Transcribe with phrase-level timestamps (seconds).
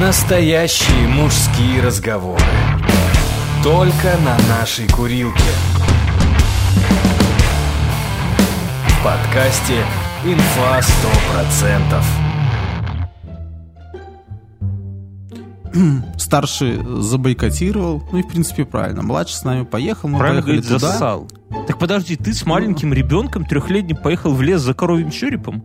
[0.00, 2.42] Настоящие мужские разговоры.
[3.62, 5.38] Только на нашей курилке.
[8.88, 9.84] В подкасте
[10.24, 12.02] «Инфа 100%».
[16.18, 19.02] Старший забойкотировал, ну и в принципе правильно.
[19.02, 20.92] Младший с нами поехал, мы Правильно поехали говорит, туда.
[20.92, 21.28] засал.
[21.68, 25.62] Так подожди, ты с маленьким ребенком трехлетним поехал в лес за коровьим черепом?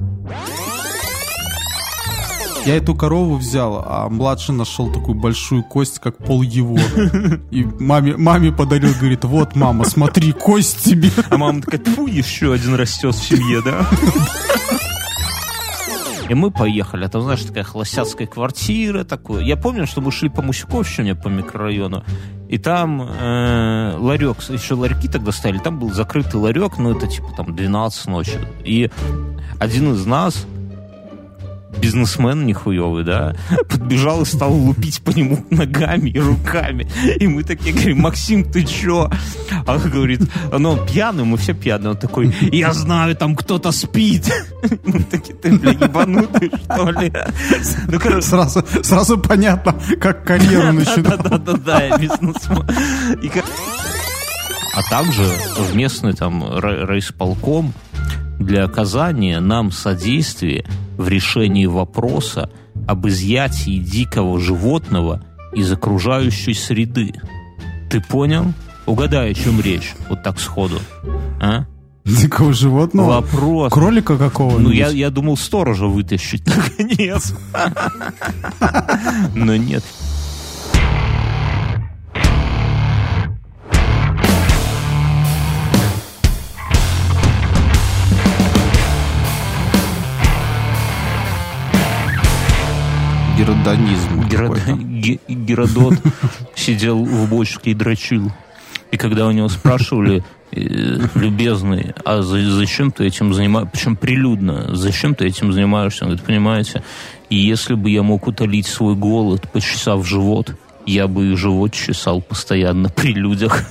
[2.66, 6.78] Я эту корову взял, а младший нашел такую большую кость, как пол его.
[7.52, 11.10] И маме, маме подарил, говорит, вот, мама, смотри, кость тебе.
[11.30, 13.88] А мама такая, тьфу, еще один растет в семье, да?
[16.30, 17.08] И мы поехали.
[17.08, 19.44] Там, знаешь, такая холостяцкая квартира такое.
[19.44, 22.04] Я помню, что мы шли по Мусюковщине, по микрорайону.
[22.48, 25.58] И там э, ларек, еще ларьки тогда стояли.
[25.58, 28.40] Там был закрытый ларек, ну это типа там 12 ночи.
[28.64, 28.92] И
[29.60, 30.46] один из нас,
[31.78, 33.36] бизнесмен нихуевый, да,
[33.70, 36.90] подбежал и стал лупить по нему ногами и руками.
[37.20, 39.10] И мы такие говорим, Максим, ты чё?
[39.66, 41.92] А он говорит, ну, пьяный, мы все пьяные.
[41.92, 44.32] Он такой, я знаю, там кто-то спит.
[44.84, 47.12] Мы такие, ты, бля, ебанутый, что ли?
[47.88, 51.18] Ну, короче, Сразу, сразу понятно, как карьеру начинал.
[51.18, 52.66] да-да-да, я бизнесмен.
[53.22, 53.44] И ко-
[54.76, 55.24] А также
[55.58, 57.74] в местный там рай- райисполком
[58.40, 60.66] для оказания нам содействия
[60.98, 62.50] в решении вопроса
[62.88, 65.24] об изъятии дикого животного
[65.54, 67.14] из окружающей среды.
[67.90, 68.54] Ты понял?
[68.86, 69.94] Угадай, о чем речь.
[70.10, 70.80] Вот так сходу.
[71.40, 71.66] А?
[72.06, 73.22] Дикого животного?
[73.22, 73.72] Вопрос.
[73.72, 76.44] Кролика какого Ну, я, я думал сторожа вытащить,
[76.78, 77.36] наконец.
[79.36, 79.84] Но нет.
[93.40, 94.28] Геродонизм.
[94.28, 94.60] Герод-
[95.28, 95.94] Геродот
[96.56, 98.32] сидел в бочке и дрочил.
[98.92, 104.76] И когда у него спрашивали, э, любезный, а за- зачем ты этим занимаешься, причем прилюдно,
[104.76, 106.04] зачем ты этим занимаешься?
[106.04, 106.84] Он говорит, понимаете,
[107.30, 110.54] если бы я мог утолить свой голод, почесав живот,
[110.86, 113.64] я бы и живот чесал постоянно при людях.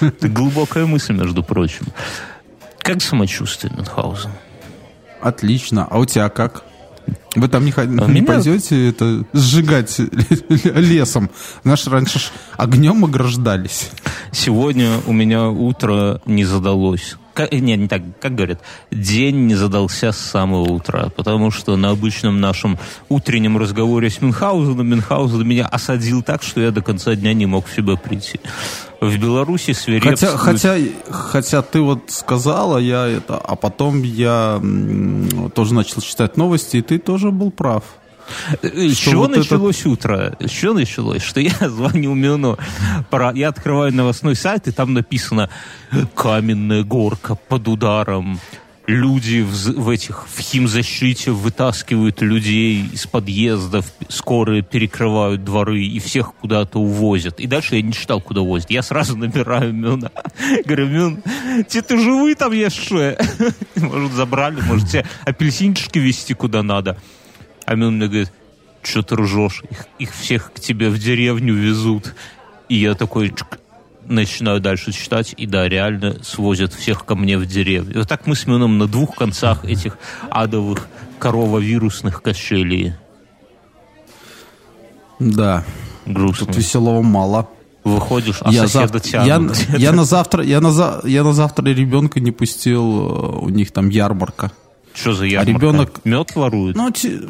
[0.00, 1.86] Это глубокая мысль, между прочим.
[2.78, 4.30] Как самочувствие, Мюнхгаузен?
[5.20, 5.86] Отлично.
[5.90, 6.64] А у тебя как?
[7.36, 9.98] Вы там не, хо- не А меня- пойдете это сжигать
[10.48, 11.30] лесом?
[11.64, 13.90] Знаешь, раньше ж огнем ограждались.
[14.32, 17.16] Сегодня у меня утро не задалось.
[17.34, 18.60] Ка- э, не, не так, как говорят,
[18.90, 22.78] день не задался с самого утра, потому что на обычном нашем
[23.08, 27.66] утреннем разговоре с Мюнхгаузеном Мюнхгаузен меня осадил так, что я до конца дня не мог
[27.68, 28.40] в себя прийти.
[29.00, 30.18] В Беларуси свирепствует...
[30.38, 30.76] Хотя, хотя,
[31.10, 34.60] хотя ты вот сказала, я это, а потом я
[35.54, 37.82] тоже начал читать новости, и ты тоже был прав.
[38.62, 40.36] Э, С Что чего вот это- началось утро?
[40.38, 41.22] С чего началось?
[41.22, 42.58] Что я звоню Мюну,
[43.10, 45.48] пора- я открываю новостной сайт, и там написано
[46.14, 48.38] «Каменная горка под ударом».
[48.90, 56.34] Люди в, в этих в химзащите вытаскивают людей из подъездов, скорые перекрывают дворы и всех
[56.34, 57.38] куда-то увозят.
[57.38, 58.68] И дальше я не читал, куда возят.
[58.68, 60.10] Я сразу набираю Мюна.
[60.64, 61.22] Говорю, Мюн,
[61.68, 63.16] те ты живы там еще?
[63.76, 66.98] Может, забрали, может, тебе апельсинчики везти куда надо.
[67.66, 68.32] А Мюн мне говорит,
[68.82, 69.62] что ты ржешь?
[69.70, 72.16] Их, их всех к тебе в деревню везут.
[72.68, 73.32] И я такой
[74.10, 77.98] начинаю дальше читать, и да, реально свозят всех ко мне в деревню.
[78.00, 79.96] Вот так мы с Мюном на двух концах этих
[80.30, 80.88] адовых
[81.18, 82.94] корововирусных качелей.
[85.18, 85.64] Да,
[86.06, 86.46] Грустно.
[86.46, 87.48] тут веселого мало.
[87.84, 89.56] Выходишь, а я, соседа зав- я, тянут.
[89.78, 93.72] я на завтра, я на, за- я на завтра ребенка не пустил, э, у них
[93.72, 94.52] там ярмарка.
[94.92, 95.50] Что за ярмарка?
[95.52, 96.76] ребенок- Мед ворует?
[96.76, 97.20] Ну, Ну, те-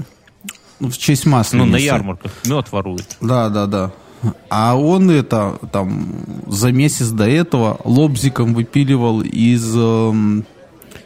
[0.80, 1.70] ну, в честь масленицы.
[1.70, 3.16] на ярмарках мед ворует.
[3.20, 3.92] Да, да, да.
[4.48, 6.14] А он это там
[6.46, 10.44] за месяц до этого лобзиком выпиливал из эм,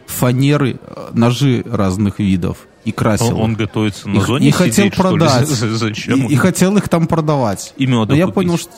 [0.06, 3.38] фанеры э, ножи разных видов и красил.
[3.38, 5.02] Он, готовится на и, зоне и хотел сидеть, ли?
[5.02, 5.48] продать.
[5.48, 6.26] Зачем?
[6.26, 7.72] И, и хотел их там продавать.
[7.76, 8.72] И меда Но я понял, что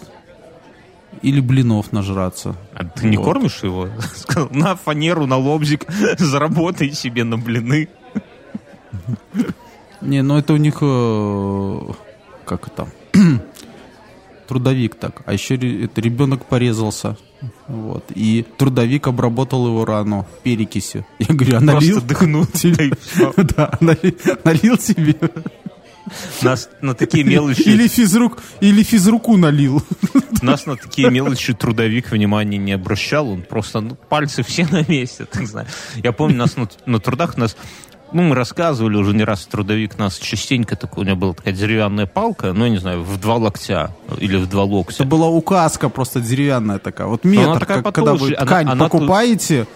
[1.22, 2.54] или блинов нажраться.
[2.74, 3.24] А ты не Вот.
[3.24, 3.88] кормишь его?
[4.14, 5.86] Сказал, на фанеру, на лобзик,
[6.18, 7.88] заработай себе на блины.
[10.00, 11.80] Не, ну это у них э,
[12.44, 12.86] как это
[14.46, 15.22] трудовик так.
[15.26, 17.16] А еще это ребенок порезался.
[17.68, 18.04] Вот.
[18.14, 21.06] И трудовик обработал его рану перекисью.
[21.18, 22.00] Я говорю, а налил?
[22.00, 22.46] Просто.
[22.58, 23.32] Тебе- всё.
[23.36, 24.14] Да, налил,
[24.44, 25.16] налил себе.
[26.42, 29.82] Нас на такие мелочи, Или физрук, или физруку налил.
[30.42, 33.28] нас на такие мелочи трудовик внимания не обращал.
[33.28, 35.66] Он просто, ну, пальцы все на месте, так знаю.
[35.96, 37.56] Я помню, нас на, на трудах нас
[38.12, 42.06] ну, мы рассказывали уже не раз, трудовик нас частенько, такой, у него была такая деревянная
[42.06, 45.02] палка, ну, я не знаю, в два локтя или в два локтя.
[45.02, 47.06] Это была указка просто деревянная такая.
[47.08, 49.66] Вот метр, такая как, когда вы она- ткань она покупаете,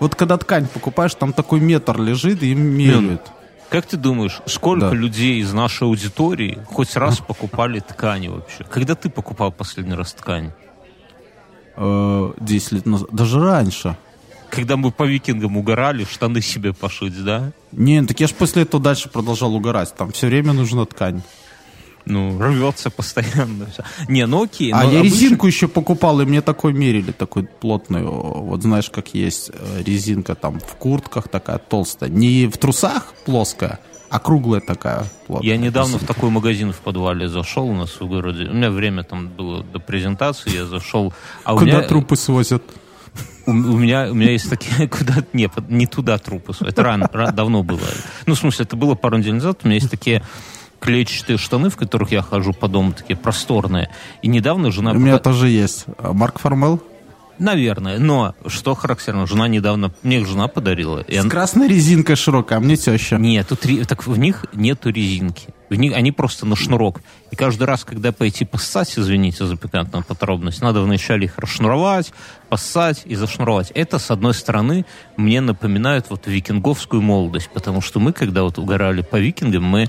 [0.00, 3.22] вот когда ткань покупаешь, там такой метр лежит и меряют.
[3.68, 4.94] Как ты думаешь, сколько Да.
[4.94, 8.64] людей из нашей аудитории хоть раз покупали ткани вообще?
[8.64, 10.52] Когда ты покупал последний раз ткань?
[11.76, 13.96] Э, 10 лет назад, даже раньше.
[14.52, 17.52] Когда мы по викингам угорали, штаны себе пошить, да?
[17.72, 19.94] Не, так я ж после этого дальше продолжал угорать.
[19.96, 21.22] Там все время нужна ткань.
[22.04, 23.68] Ну, рвется постоянно.
[24.08, 24.70] Не, ну окей.
[24.72, 28.02] А я обычно- резинку еще покупал, и мне такой мерили, такой плотный.
[28.04, 32.10] о, Вот знаешь, как есть э, резинка там в куртках такая толстая.
[32.10, 33.78] Не в трусах плоская,
[34.10, 35.48] а круглая такая плотная.
[35.48, 36.14] Я недавно в резинка.
[36.14, 38.50] такой магазин в подвале зашел у нас в городе.
[38.50, 41.14] У меня время там было до презентации, я зашел.
[41.44, 42.62] А Куда меня, трупы свозят?
[43.46, 46.52] У, у меня, у меня есть такие, куда не, не туда трупы.
[46.60, 47.80] Это рано, ра- давно было.
[48.26, 49.60] Ну, в смысле, это было пару недель назад.
[49.62, 50.22] У меня есть такие
[50.80, 53.88] клетчатые штаны, в которых я хожу по дому, такие просторные.
[54.22, 54.92] И недавно жена...
[54.92, 55.84] У меня тоже есть.
[55.98, 56.82] А Марк Формел?
[57.38, 57.98] Наверное.
[57.98, 59.92] Но, что характерно, жена недавно...
[60.02, 61.00] Мне их жена подарила.
[61.00, 63.16] И С она- красной резинкой широкой, а мне теща.
[63.16, 65.48] Нет, тут так в них нету резинки.
[65.70, 67.00] В них, они просто на шнурок.
[67.30, 72.12] И каждый раз, когда пойти поссать, извините за пикантную подробность, надо вначале их расшнуровать,
[72.50, 73.70] поссать и зашнуровать.
[73.70, 74.84] Это, с одной стороны,
[75.16, 79.88] мне напоминает вот викинговскую молодость, потому что мы, когда вот угорали по викингам, мы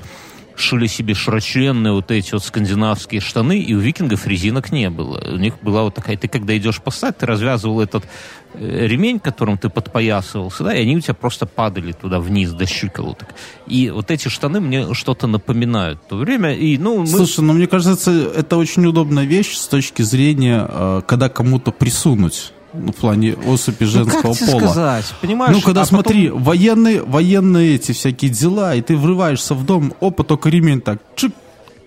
[0.55, 5.21] шили себе широченные вот эти вот скандинавские штаны, и у викингов резинок не было.
[5.33, 8.05] У них была вот такая, ты когда идешь поссать, ты развязывал этот
[8.53, 12.65] э, ремень, которым ты подпоясывался, да, и они у тебя просто падали туда вниз до
[12.65, 13.29] щиколоток.
[13.67, 16.53] И вот эти штаны мне что-то напоминают в то время.
[16.53, 17.07] И, ну, мы...
[17.07, 22.53] Слушай, ну мне кажется, это очень удобная вещь с точки зрения, э, когда кому-то присунуть.
[22.73, 24.59] Ну, в плане особи ну, женского как тебе пола.
[24.59, 25.55] сказать, понимаешь?
[25.55, 29.93] Ну, когда а потом- смотри, военные, военные эти всякие дела, и ты врываешься в дом,
[30.01, 31.33] опа, только ремень так, чик,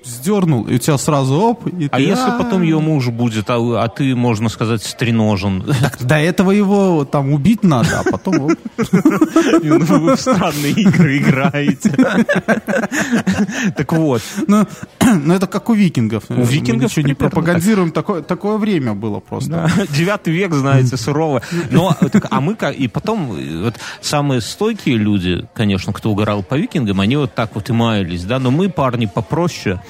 [0.07, 2.43] сдернул, и у тебя сразу оп, и А ты, если «А-а-а».
[2.43, 5.65] потом ее муж будет, а, а ты, можно сказать, стреножен?
[6.01, 8.53] До этого его там убить надо, а потом оп.
[9.63, 11.95] Ну, Вы в странные игры играете.
[13.77, 14.67] Так вот, Ну,
[15.25, 16.25] ну, это как у викингов.
[16.29, 19.71] У викингов Мы ничего не пропагандируем, такое, такое время было просто.
[19.91, 21.43] Девятый век, знаете, сурово.
[21.71, 22.75] Но, так, а мы как...
[22.77, 23.37] И потом,
[24.01, 28.39] самые стойкие люди, конечно, кто угорал по викингам, они вот так вот и маялись, да,
[28.39, 29.81] но мы, парни, попроще,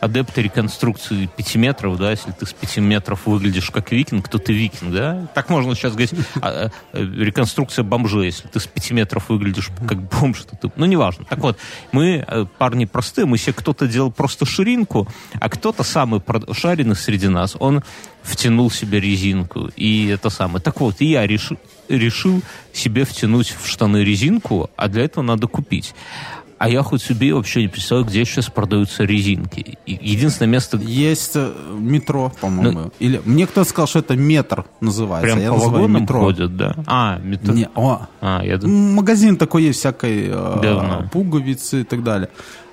[0.00, 4.52] адепты реконструкции пяти метров, да, если ты с пяти метров выглядишь как викинг, то ты
[4.52, 5.26] викинг, да?
[5.34, 6.14] Так можно сейчас говорить.
[6.40, 10.70] А, э, реконструкция бомжей, если ты с пяти метров выглядишь как бомж, то ты...
[10.76, 11.24] Ну, неважно.
[11.24, 11.58] Так вот,
[11.92, 15.08] мы, э, парни простые, мы себе кто-то делал просто ширинку,
[15.40, 16.22] а кто-то самый
[16.52, 17.82] шаренный среди нас, он
[18.22, 19.70] втянул себе резинку.
[19.76, 20.60] И это самое.
[20.60, 21.58] Так вот, и я решил,
[21.88, 25.94] решил себе втянуть в штаны резинку, а для этого надо купить.
[26.58, 29.78] А я хоть себе вообще не представляю, где сейчас продаются резинки.
[29.86, 32.80] Единственное место, Есть э, метро, по-моему.
[32.80, 35.26] Ну, Или мне кто-то сказал, что это метр называется.
[35.26, 36.20] прям а я по вагонам метро.
[36.20, 36.74] ходят, да?
[36.86, 37.54] А, метро.
[37.54, 42.28] Не, о, А, я думаю, магазин такой есть всякой э, пуговицы и так далее.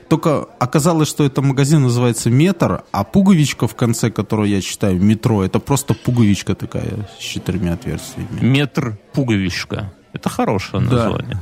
[0.09, 5.41] Только оказалось, что это магазин называется метр, а пуговичка в конце, которую я читаю, метро,
[5.41, 8.27] это просто пуговичка такая с четырьмя отверстиями.
[8.41, 9.93] метр пуговичка.
[10.13, 10.95] Это хорошее Да.
[10.95, 11.37] название.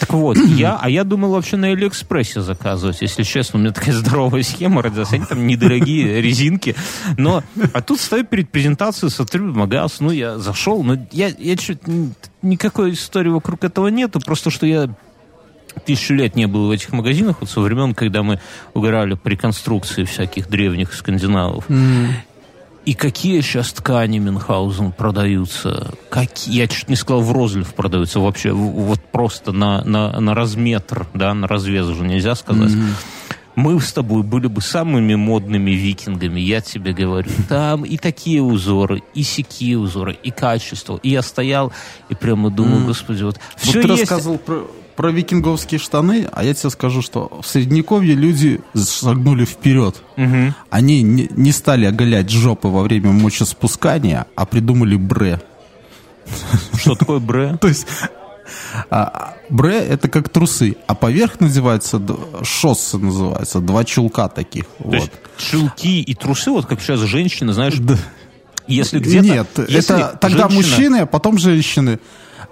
[0.00, 3.58] Так вот, я, а я думал вообще на Алиэкспрессе заказывать, если честно.
[3.58, 5.12] У меня такая здоровая схема родилась.
[5.12, 6.74] Они там недорогие резинки.
[7.16, 11.80] Но, а тут стою перед презентацией, смотрю, магаз, ну, я зашел, но я, я чуть
[12.42, 14.88] никакой истории вокруг этого нету, просто что я
[15.86, 18.40] тысячу лет не был в этих магазинах, вот со времен, когда мы
[18.74, 21.64] угорали по реконструкции всяких древних скандинавов.
[22.84, 25.92] И какие сейчас ткани Мюнхгаузен продаются?
[26.10, 26.56] Какие?
[26.56, 28.50] Я чуть не сказал, в розлив продаются вообще.
[28.52, 32.72] Вот просто на, на, на разметр, да, на развес уже нельзя сказать.
[33.54, 37.30] Мы с тобой были бы самыми модными викингами, я тебе говорю.
[37.50, 40.98] Там и такие узоры, и сякие узоры, и качество.
[41.02, 41.70] И я стоял
[42.08, 44.00] и прямо думал, господи, вот Вот все ты есть.
[44.00, 50.02] рассказывал про, про викинговские штаны, а я тебе скажу, что в Средневековье люди шагнули вперед.
[50.16, 50.54] Мгм.
[50.70, 55.40] Они не, не стали оголять жопы во время мочеспускания, а придумали бре.
[56.78, 57.56] Что такое бре?
[57.60, 57.86] То есть
[58.90, 62.00] а, бре это как трусы, а поверх надевается
[62.42, 64.64] шоссы называется, два чулка таких.
[64.66, 64.94] То Вот.
[64.94, 67.96] есть чулки и трусы, вот как сейчас женщины, знаешь, Да.
[68.66, 69.24] если где-то...
[69.26, 71.98] Нет, если это тогда женщина- мужчины, а потом женщины.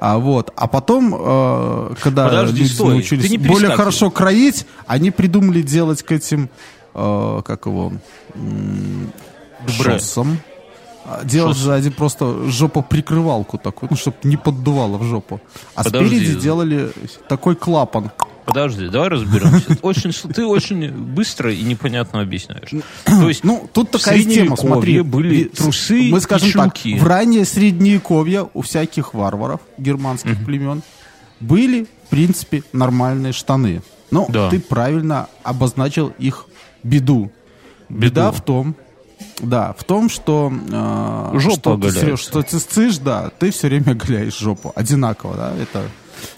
[0.01, 5.61] А вот, а потом, э, когда Подожди, люди стой, научились более хорошо кроить, они придумали
[5.61, 6.49] делать к этим,
[6.95, 7.93] э, как его,
[9.69, 10.39] шоссам.
[11.05, 11.65] А, Делать Шосс.
[11.65, 15.41] сзади просто жопоприкрывалку такую, ну, чтобы не поддувало в жопу.
[15.75, 16.07] А Подожди.
[16.09, 16.93] спереди делали
[17.29, 18.11] такой клапан.
[18.47, 19.77] Подожди, давай разберемся.
[19.83, 22.71] Очень, ты очень быстро и непонятно объясняешь.
[23.05, 25.01] То есть, Ну, тут такая тема, смотри.
[25.03, 30.83] Были трусы Мы скажем так, в раннее средневековье у всяких варваров, германских племен,
[31.41, 33.83] были, в принципе, нормальные штаны.
[34.11, 34.51] Но Да.
[34.51, 36.47] ты правильно обозначил их
[36.83, 37.31] беду.
[37.89, 38.39] Беда Беду.
[38.39, 38.77] в том,
[39.41, 43.69] да, в том, что, э, Жопа что, ты, всё- что ты сцишь, да, ты все
[43.69, 44.73] время оголяешь жопу.
[44.75, 45.83] Одинаково, да, это...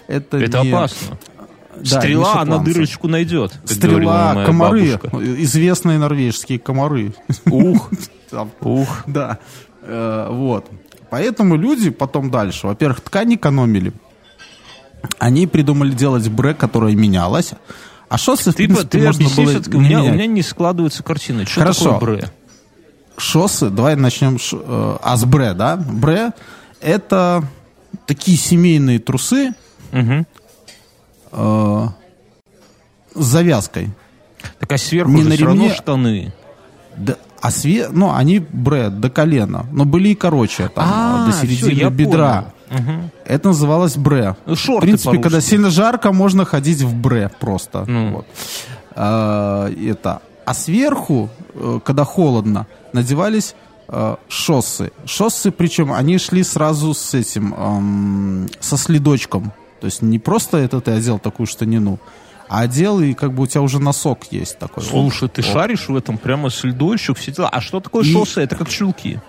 [0.07, 1.17] Это, Это не- опасно.
[1.77, 3.53] Да, Стрела, она дырочку найдет.
[3.65, 5.17] Стрела, комары, бабушка.
[5.43, 7.13] известные норвежские комары.
[7.45, 7.89] Ух,
[8.29, 9.03] Там ух.
[9.07, 9.39] да.
[9.81, 10.69] Э, вот.
[11.09, 13.93] Поэтому люди потом дальше, во-первых, ткань экономили.
[15.19, 17.51] Они придумали делать бре, которое менялось.
[18.09, 20.13] А шоссе, в Ты, принципе, ты можно было у меня, у менять.
[20.15, 21.45] меня не складывается картина.
[21.45, 21.93] Что Хорошо.
[21.93, 22.31] такое бре?
[23.17, 25.75] Шоссе, давай начнем ш- э, а с бре, да?
[25.77, 26.31] Бре—
[26.81, 27.43] это
[28.07, 29.51] такие семейные трусы
[29.91, 30.25] Мгм.
[31.33, 31.87] Э,
[33.15, 33.89] с завязкой.
[34.59, 36.33] Так а сверху Не же на все равно штаны.
[36.97, 37.89] Да, а све...
[37.89, 42.53] ну, они бре до колена, но были и короче, там, А, до середины я бедра.
[42.69, 43.11] Мгм.
[43.25, 44.35] Это называлось бре.
[44.45, 45.23] Ну, шорты в принципе, по-русски.
[45.23, 47.85] когда сильно жарко, можно ходить в бре просто.
[47.85, 48.11] Ну.
[48.11, 48.25] Вот.
[48.95, 50.21] А, это.
[50.45, 53.55] а сверху, э, когда холодно, надевались
[53.87, 54.91] э, шоссы.
[55.05, 59.51] Шоссы, причем, они шли сразу с этим, эм, со следочком.
[59.83, 61.99] То есть не просто это ты одел такую штанину,
[62.47, 64.81] а одел, и как бы у тебя уже носок есть такой.
[64.81, 65.51] Слушай, ты Вот.
[65.51, 67.49] шаришь в этом прямо следочек, все дела.
[67.49, 68.43] А что такое И- шоссе?
[68.43, 69.19] Это как чулки.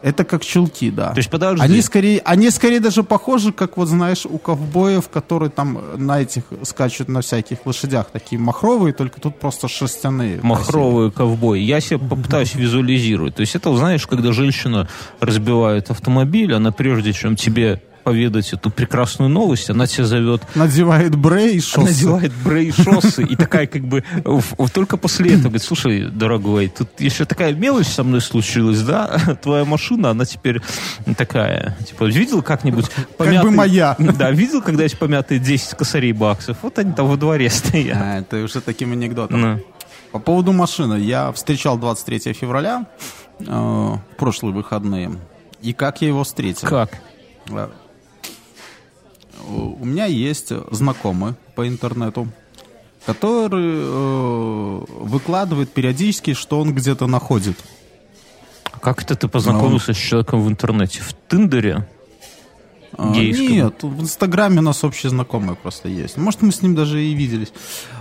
[0.00, 1.10] Это как чулки, да.
[1.10, 1.64] То есть, подожди.
[1.64, 6.44] Они скорее, они скорее даже похожи, как вот знаешь, у ковбоев, которые там на этих
[6.62, 10.38] скачут на всяких лошадях, такие махровые, только тут просто шерстяные.
[10.40, 11.58] Махровые ковбои.
[11.58, 13.34] Я себе попытаюсь визуализировать.
[13.34, 14.86] То есть это, знаешь, когда женщина
[15.18, 21.54] разбивает автомобиль, она прежде чем тебе поведать эту прекрасную новость, она тебя зовет Надевает бре
[21.54, 21.80] и шоссы.
[21.80, 24.04] надевает брей шоссы и такая как бы
[24.72, 29.18] только после этого говорит, слушай, дорогой, тут еще такая мелочь со мной случилась, да?
[29.42, 30.60] Твоя машина, она теперь
[31.16, 32.86] такая, типа, видел как-нибудь
[33.18, 33.96] Как бы моя.
[34.14, 36.58] Да, видел когда-нибудь помятые 10 косарей баксов?
[36.62, 37.96] Вот они там во дворе стоят.
[38.00, 39.60] А, это уже таким анекдотом.
[40.12, 41.00] По поводу машины.
[41.00, 42.86] Я встречал 23 февраля
[43.40, 45.10] э, в прошлые выходные.
[45.60, 46.68] И как я его встретил?
[46.68, 46.90] Как?
[49.48, 52.28] Э, У меня есть знакомый по интернету,
[53.06, 57.56] который э, выкладывает периодически, что он где-то находит.
[58.80, 61.00] Как это ты познакомился с человеком в интернете?
[61.00, 61.86] В Тиндере?
[62.96, 63.12] А?
[63.12, 66.16] Нет, в Инстаграме у нас общие знакомые просто есть.
[66.16, 67.52] Может, мы с ним даже и виделись.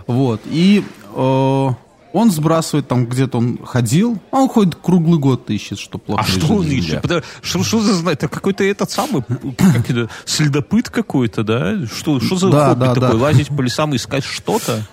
[0.08, 0.42] Вот.
[0.46, 0.84] И
[1.16, 1.70] э,
[2.14, 6.26] он сбрасывает там, где-то он ходил, а он ходит круглый год ищет, что плохо А
[6.26, 7.02] что он ищет?
[7.02, 8.20] Подожди, Что, что за знать?
[8.20, 9.24] Это какой-то этот самый,
[9.58, 11.86] как это, следопыт какой-то, да?
[11.88, 13.10] Что, что за Да, хобби да, такой?
[13.10, 13.16] да.
[13.16, 14.86] Лазить по лесам и искать что-то?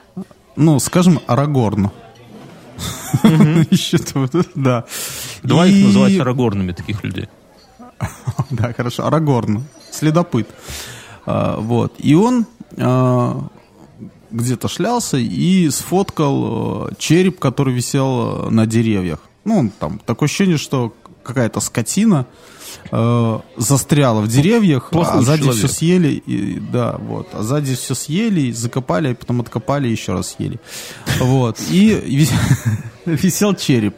[0.57, 1.91] Ну, скажем, Арагорн.
[3.71, 4.85] Ищет, вот это, да.
[5.43, 7.29] Давай их называть арагорными, таких людей.
[8.51, 10.49] Да, хорошо, Арагорн, следопыт.
[11.27, 11.95] А, вот.
[11.99, 12.47] И он
[12.79, 13.47] а,
[14.31, 19.21] где-то шлялся и сфоткал э, череп, который висел э, на деревьях.
[19.45, 22.27] Ну, там такое ощущение, что какая-то скотина
[22.91, 25.59] э, застряла в деревьях, Плохой а сзади человек.
[25.59, 30.13] все съели, и, да, вот, а сзади все съели, закопали, а потом откопали и еще
[30.13, 30.61] раз съели.
[31.19, 32.33] Вот, и вис-
[33.07, 33.97] висел череп.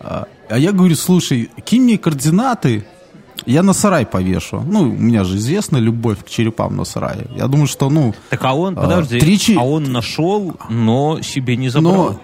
[0.00, 2.86] А а я говорю, слушай, кинь мне координаты,
[3.44, 4.62] я на сарай повешу.
[4.66, 7.26] Ну, у меня же известна любовь к черепам на сарае.
[7.36, 11.20] Я думаю, что, ну, Так а он, А, подожди, три чи- а он нашел, но
[11.22, 11.94] себе не забрал.
[11.94, 12.20] но,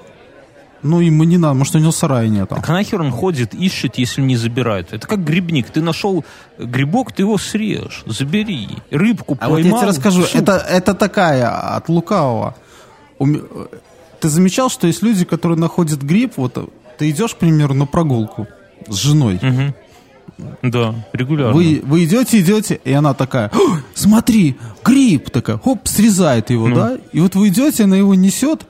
[0.82, 2.48] ну, ему не надо, может, у него сарая нет.
[2.48, 4.92] Так нахер он ходит, ищет, если не забирают?
[4.92, 5.70] Это как грибник.
[5.70, 6.24] Ты нашел
[6.58, 8.68] грибок, ты его срежь, забери.
[8.90, 9.56] Рыбку А поймал.
[9.56, 10.40] вот я тебе расскажу, суп.
[10.42, 12.54] это, это такая от лукавого.
[14.20, 18.46] Ты замечал, что есть люди, которые находят гриб, вот ты идешь, к примеру, на прогулку
[18.88, 19.74] с женой, Мгм.
[20.62, 21.52] Да, регулярно.
[21.54, 26.74] Вы, вы идете, идете, и она такая, «О, смотри, гриб, такая, хоп, срезает его, Ну.
[26.76, 28.66] да, и вот вы идете, она его несет,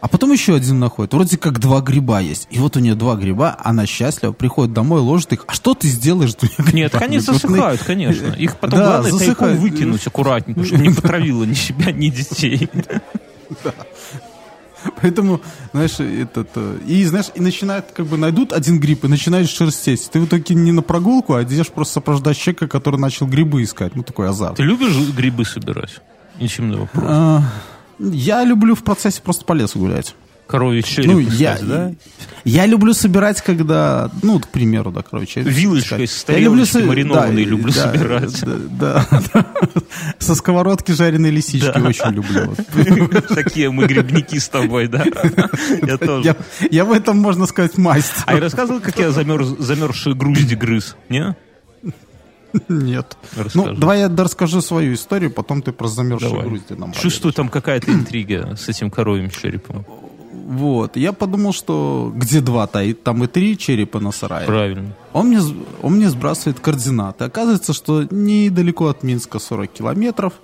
[0.00, 3.16] а потом еще один находит, вроде как два гриба есть, и вот у нее два
[3.16, 6.34] гриба, она счастлива, приходит домой, ложит их, а что ты сделаешь
[6.72, 8.26] Нет, они засыхают, конечно.
[8.34, 9.60] Их потом Да, главное тайком засыхают.
[9.60, 12.68] выкинуть аккуратненько, чтобы не потравило ни себя, ни детей.
[15.02, 15.40] Поэтому,
[15.72, 20.08] знаешь, этот, э, и, знаешь, и начинают, как бы, найдут один гриб и начинают шерстеть.
[20.10, 23.96] Ты в итоге не на прогулку, а идешь просто сопровождать человека, который начал грибы искать.
[23.96, 24.56] Ну, такой азарт.
[24.56, 26.00] Ты любишь грибы собирать?
[26.40, 27.04] Ничем на вопрос.
[27.06, 27.42] А,
[27.98, 30.14] Я люблю в процессе просто по лесу гулять.
[30.48, 31.92] Коровий череп Ну, я, да?
[32.44, 35.42] я люблю собирать, когда, ну, вот, к примеру, да, короче.
[35.42, 38.44] Вилочкой с тарелочки маринованной да, люблю да, собирать.
[38.70, 39.46] Да, да, да.
[40.18, 42.54] Со сковородки жареные лисички очень люблю.
[43.28, 45.04] Такие мы грибники с тобой, да?
[45.82, 46.34] Я тоже.
[46.70, 48.22] Я, в этом, можно сказать, мастер.
[48.24, 50.96] А я рассказывал, как я замерз, замерзшие грузди грыз?
[51.10, 51.36] Не?
[52.68, 53.16] Нет.
[53.36, 53.72] Расскажи.
[53.72, 57.92] Ну, давай я расскажу свою историю, потом ты про замерзшие грузди нам Чувствую, там какая-то
[57.92, 59.84] интрига с этим коровьим черепом.
[60.32, 60.96] Вот.
[60.96, 64.46] Я подумал, что где два-то, и там и три черепа на сарае.
[64.46, 64.92] Правильно.
[65.12, 65.40] Он мне,
[65.82, 67.24] он мне сбрасывает координаты.
[67.24, 70.34] Оказывается, что недалеко от Минска 40 километров.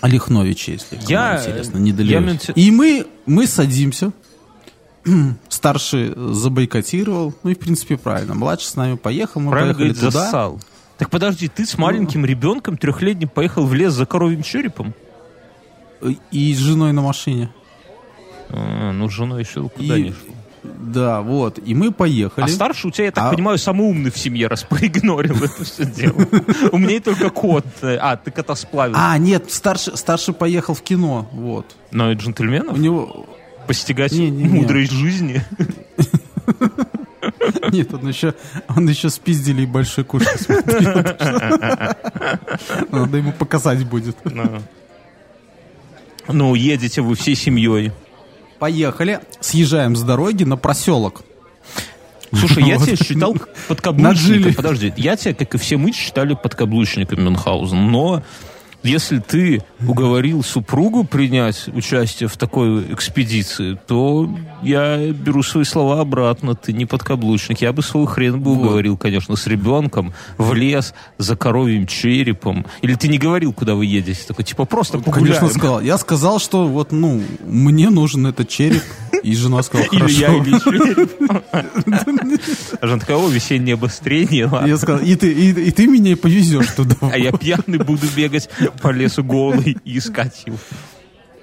[0.00, 2.30] Олехновичи, если Я- интересно, недалеко.
[2.46, 4.12] я И мы, мы садимся.
[5.48, 7.34] Старший забойкотировал.
[7.42, 8.34] Ну и, в принципе, правильно.
[8.34, 9.40] Младший с нами поехал.
[9.40, 10.24] Мы Правильно поехали говорит, туда.
[10.24, 10.60] зассал.
[10.98, 14.94] Так подожди, ты с маленьким ребенком трехлетним поехал в лес за коровьим черепом?
[16.30, 17.50] И с женой на машине.
[18.50, 20.34] А, ну, с женой еще куда И- не шел.
[20.64, 21.60] Да, вот.
[21.64, 22.44] И мы поехали.
[22.44, 25.64] А старший у тебя, я так А- понимаю, самый умный в семье, раз проигнорил это
[25.64, 26.16] все дело.
[26.72, 27.64] Умнее только кот.
[27.82, 28.96] А, ты кота сплавил.
[28.98, 31.28] А, нет, старший, старший поехал в кино.
[31.32, 31.76] Вот.
[31.92, 33.26] Но и У джентльменов него...
[33.68, 35.44] постигать мудрость жизни.
[37.72, 38.34] Нет, он еще,
[38.68, 41.04] он еще спиздили и большой куш смотрел.
[42.90, 44.16] Надо ему показать будет.
[46.28, 47.92] Ну, едете вы всей семьей.
[48.58, 51.22] Поехали, съезжаем с дороги на проселок.
[52.32, 53.36] Слушай, я тебя считал
[53.68, 54.54] подкаблучником.
[54.54, 57.90] Подожди, я тебя, как и все мы, считали подкаблучником Мюнхгаузен.
[57.90, 58.22] Но
[58.86, 64.28] если ты уговорил супругу принять участие в такой экспедиции, то
[64.62, 66.54] я беру свои слова обратно.
[66.54, 67.60] Ты не подкаблучник.
[67.60, 72.66] Я бы свой хрен бы уговорил, конечно, с ребенком в лес за коровьим черепом.
[72.82, 74.20] Или ты не говорил, куда вы едете?
[74.26, 75.38] Такой, типа, просто погуляем.
[75.38, 75.80] Конечно, сказал.
[75.80, 78.82] Я сказал, что вот, ну, мне нужен этот череп.
[79.22, 80.20] И жена сказала, Или хорошо.
[80.20, 81.10] я, или череп.
[82.80, 84.50] А жена такая, о, весеннее обострение.
[84.66, 86.96] Я сказал, и ты, меня повезешь туда.
[87.00, 88.48] А я пьяный буду бегать
[88.80, 90.58] по лесу голый и искать его.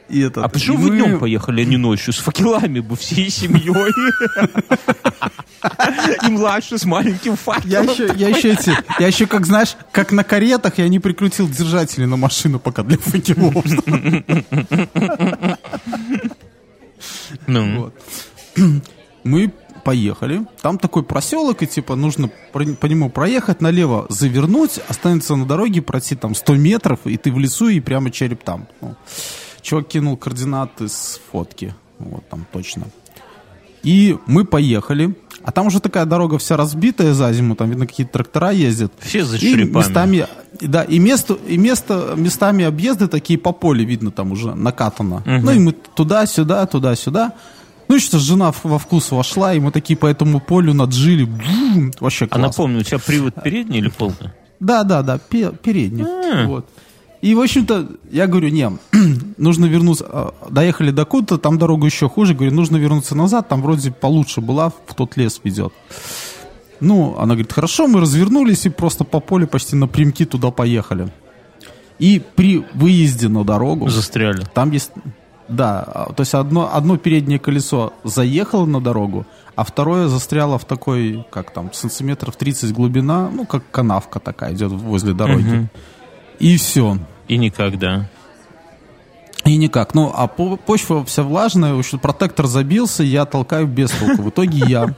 [0.09, 2.13] И этот, А почему вы днем поехали, а не ночью?
[2.13, 3.91] С факелами бы, всей семьей.
[6.27, 7.89] И младший с маленьким факелом.
[8.15, 12.17] я еще эти, я еще, как знаешь, как на каретах, я не прикрутил держатели на
[12.17, 13.65] машину пока для факелов.
[17.47, 17.91] Ну.
[19.23, 19.51] Мы
[19.83, 20.45] поехали.
[20.61, 26.15] Там такой проселок, и типа нужно по нему проехать, налево завернуть, останется на дороге, пройти
[26.15, 28.67] там 100 метров, и ты в лесу, и прямо череп там.
[28.81, 28.95] Ну,
[29.61, 31.73] чувак кинул координаты с фотки.
[31.99, 32.83] Вот там точно.
[33.83, 35.13] И мы поехали.
[35.43, 38.93] А там уже такая дорога вся разбитая за зиму, там, видно, какие-то трактора ездят.
[38.99, 39.83] Все за И черепами.
[39.83, 40.27] местами,
[40.61, 45.21] да, и, место, и место, местами объезды такие по полю видно там уже накатано.
[45.25, 47.33] Ну и мы туда-сюда, туда-сюда.
[47.93, 51.25] Ну что, жена во вкус вошла, и мы такие по этому полю наджили.
[51.25, 52.47] Бум, вообще А классно.
[52.47, 54.31] напомню, у тебя привод передний или полный?
[54.59, 56.03] Да, да, да, пе- передний.
[56.03, 56.47] А.
[56.47, 56.67] Вот.
[57.21, 58.67] И, в общем-то, я говорю, не,
[59.37, 63.61] нужно вернуться, а, доехали до куда-то, там дорога еще хуже, говорю, нужно вернуться назад, там
[63.61, 65.71] вроде получше была, в тот лес ведет.
[66.79, 71.13] Ну, она говорит, хорошо, мы развернулись и просто по полю почти напрямки туда поехали.
[71.99, 74.47] И при выезде на дорогу, Застряли.
[74.55, 74.89] там есть,
[75.47, 79.25] да, а, то есть одно, одно переднее колесо заехало на дорогу,
[79.55, 84.71] а второе застряло в такой, как там, сантиметров 30 глубина, ну, как канавка такая идет
[84.71, 85.69] возле дороги.
[86.39, 86.97] И все.
[87.27, 88.09] И никогда.
[89.45, 89.93] И никак.
[89.93, 94.23] Ну, а по- почва вся влажная, в общем, протектор забился, я толкаю без толку.
[94.23, 94.95] В итоге я...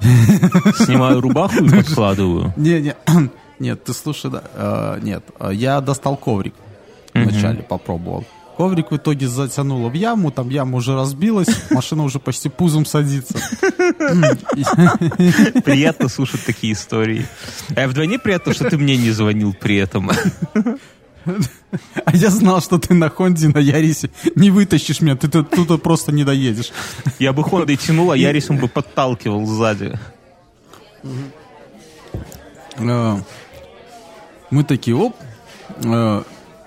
[0.00, 2.52] Снимаю рубаху и подкладываю.
[2.56, 2.96] Не, не,
[3.60, 6.54] нет, ты слушай, да, э, нет, э, я достал коврик
[7.14, 8.24] вначале, попробовал.
[8.56, 13.34] Коврик в итоге затянуло в яму, там яма уже разбилась, машина уже почти пузом садится.
[15.64, 17.26] Приятно слушать такие истории.
[17.74, 20.10] А вдвойне приятно, что ты мне не звонил при этом.
[22.04, 25.78] А я знал, что ты на Хонде, на Ярисе не вытащишь меня, ты тут туда
[25.78, 26.72] просто не доедешь.
[27.20, 29.96] Я бы Хондой тянул, а Ярисом бы подталкивал сзади.
[32.76, 33.18] Э,
[34.50, 35.14] Мы такие, оп,
[35.84, 36.22] э,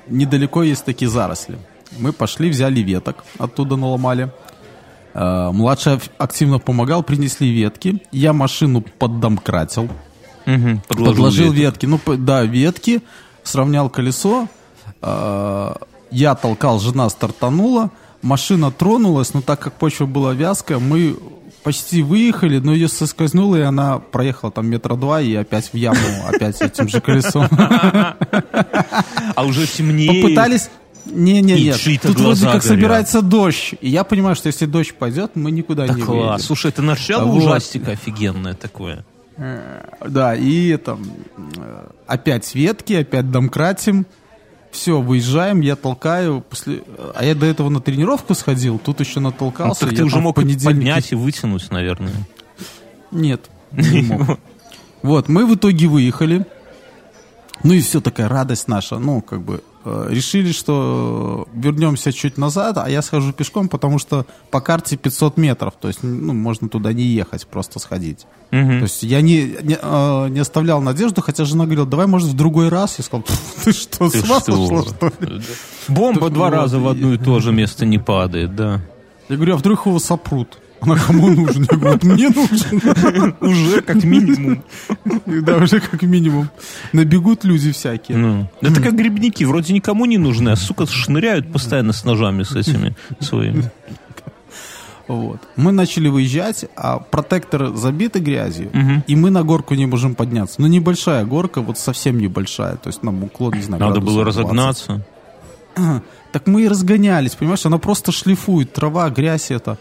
[0.08, 1.58] недалеко есть такие заросли.
[1.98, 4.32] Мы пошли, взяли веток, оттуда наломали.
[5.14, 8.02] Э, Младший ак- активно помогал, принесли ветки.
[8.12, 9.90] Я машину поддомкратил,
[10.46, 11.58] Мгм, подложил веток.
[11.58, 11.86] ветки.
[11.86, 13.02] Ну, п- да, ветки,
[13.44, 14.48] сравнял колесо.
[15.02, 15.74] Э,
[16.12, 17.90] Я толкал, жена стартанула.
[18.22, 21.18] Машина тронулась, но так как почва была вязкая, мы
[21.64, 25.98] почти выехали, но ее соскользнуло, и она проехала там метра два и опять в яму,
[26.28, 27.48] опять этим же колесом.
[29.36, 30.22] А уже темнее.
[30.22, 30.70] Попытались,
[31.06, 31.80] Не, не, нет.
[32.02, 32.64] Тут вроде как горят.
[32.64, 33.76] собирается дождь.
[33.82, 36.18] И я понимаю, что если дождь пойдет, мы никуда Да не класс.
[36.32, 36.40] выйдем.
[36.40, 37.44] Слушай, это начало Вот.
[37.44, 39.06] ужастика офигенное такое.
[39.38, 41.04] Да, и там
[41.58, 44.06] э, опять ветки, опять домкратим.
[44.72, 46.42] Все, выезжаем, я толкаю.
[46.50, 46.82] После...
[47.16, 49.82] А я до этого на тренировку сходил, тут еще Ну, натолкался.
[49.82, 52.14] так я ты уже мог понедельник- поднять и вытянуть, наверное.
[53.12, 53.42] Нет,
[53.72, 54.40] не мог.
[55.02, 56.46] Вот, мы в итоге выехали.
[57.64, 58.98] Ну и все, такая радость наша.
[58.98, 64.26] Ну, как бы, э, решили, что вернемся чуть назад, а я схожу пешком, потому что
[64.52, 65.74] по карте 500 метров.
[65.80, 68.26] То есть, ну, можно туда не ехать, просто сходить.
[68.50, 72.36] То есть я не, не, э, не оставлял надежду, хотя жена говорила, давай, может, в
[72.36, 72.96] другой раз.
[72.98, 74.68] Я сказал, «Пф, ты что, Ты с ума что?
[74.68, 75.42] сошла, что ли?
[75.88, 78.82] Бомба два раза в одно и то же место не падает, да.
[79.30, 80.60] Я говорю, а вдруг его сопрут?
[80.82, 81.68] Она кому нужен?
[81.70, 83.36] Я говорю, «Вот мне нужен.
[83.42, 84.64] Уже как минимум.
[85.26, 86.50] Да, уже как минимум.
[86.94, 88.18] Набегут люди всякие.
[88.18, 92.56] Ну, это как грибники, вроде никому не нужны, а, сука, шныряют постоянно с ножами с
[92.56, 93.72] этими своими.
[95.08, 95.40] Вот.
[95.56, 98.72] Мы начали выезжать, а протектор забиты грязью,
[99.08, 100.60] и мы на горку не можем подняться.
[100.62, 102.76] Ну, небольшая горка, вот совсем небольшая.
[102.78, 104.88] То есть нам уклон, не знаю, Надо было градусов 20.
[104.90, 105.06] разогнаться.
[106.32, 107.66] Так мы и разгонялись, понимаешь?
[107.66, 109.78] Она просто шлифует, трава, грязь это.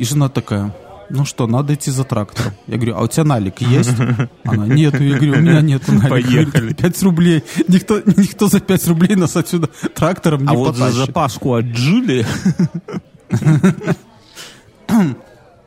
[0.00, 0.74] И жена такая,
[1.10, 2.54] ну что, надо идти за трактором.
[2.66, 3.90] Я говорю, а у тебя налик есть?
[4.44, 4.98] Она, нет.
[4.98, 6.08] Я говорю, у меня нет налика.
[6.08, 6.72] Поехали.
[6.72, 7.44] 5 рублей.
[7.68, 11.06] Никто, никто за 5 рублей нас отсюда трактором не А вот за потащит.
[11.06, 12.24] запаску отжили.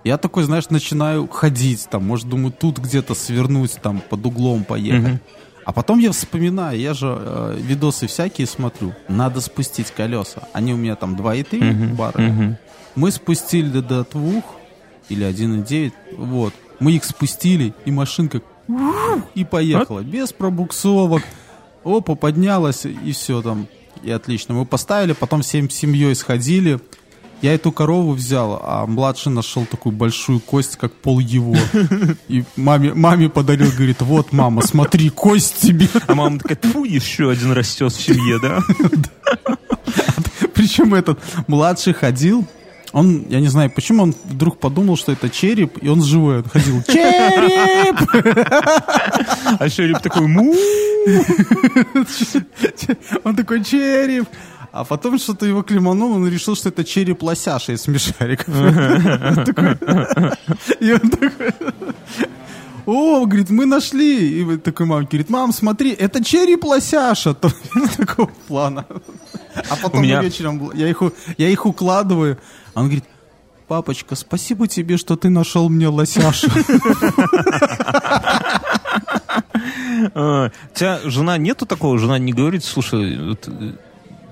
[0.03, 5.21] Я такой, знаешь, начинаю ходить, там, может, думаю, тут где-то свернуть, там, под углом поехать.
[5.65, 10.41] А потом я вспоминаю, я же э, видосы всякие смотрю, надо спустить колеса.
[10.51, 12.57] Они у меня там 2,3 бара.
[12.95, 14.43] Мы спустили до, до двух
[15.09, 16.53] или 1,9, вот.
[16.79, 18.41] Мы их спустили, и машинка
[19.35, 20.01] и поехала.
[20.01, 21.23] Без пробуксовок.
[21.83, 23.67] Опа, поднялась, и все там.
[24.03, 24.53] И отлично.
[24.53, 26.79] Мы поставили, потом всем семьей сходили.
[27.41, 31.55] Я эту корову взял, а младший нашел такую большую кость, как пол его.
[32.29, 35.89] И маме, маме подарил, говорит, вот, мама, смотри, кость тебе.
[36.07, 38.61] А мама такая, тьфу, еще один растет в семье, да?
[40.53, 42.47] Причем этот младший ходил,
[42.93, 46.37] он, я не знаю, почему он вдруг подумал, что это череп, и он живой.
[46.37, 47.99] Он ходил, череп!
[49.59, 50.53] А череп такой, му
[53.23, 54.27] Он такой, череп!
[54.71, 58.47] А потом что-то его клеманул, он решил, что это череп лосяша из смешариков.
[58.49, 59.77] Он такой-
[60.79, 61.51] И он такой...
[62.85, 64.41] О, говорит, мы нашли.
[64.41, 67.33] И такой мама говорит, мам, смотри, это череп лосяша.
[67.97, 68.85] Такого плана.
[69.69, 71.01] А потом меня- вечером я их,
[71.37, 72.37] я их укладываю.
[72.73, 73.05] А он говорит,
[73.67, 76.47] папочка, спасибо тебе, что ты нашел мне лосяша.
[80.15, 81.97] А, У тебя жена нету такого?
[81.97, 83.73] Жена не говорит, слушай, э,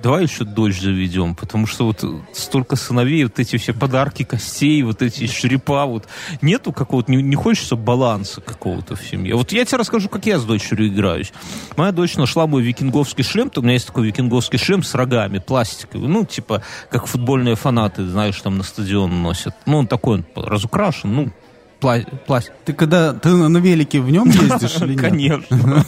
[0.02, 5.02] давай еще дочь заведем, потому что вот столько сыновей, вот эти все подарки костей, вот
[5.02, 6.08] эти черепа, вот
[6.42, 9.36] нету какого-то, не, не хочется баланса какого-то в семье.
[9.36, 11.32] Вот я тебе расскажу, как я с дочерью играюсь.
[11.78, 15.40] Моя дочь нашла мой викинговский шлем, то у меня есть такой викинговский шлем с рогами,
[15.40, 19.56] пластиковый, ну, типа, как футбольные фанаты, знаешь, там на стадион носят.
[19.66, 21.32] Ну, он такой, он разукрашен, ну,
[21.80, 22.54] пла- пластик.
[22.66, 25.44] Ты когда ты на велике в нем ездишь или нет?
[25.48, 25.86] Конечно.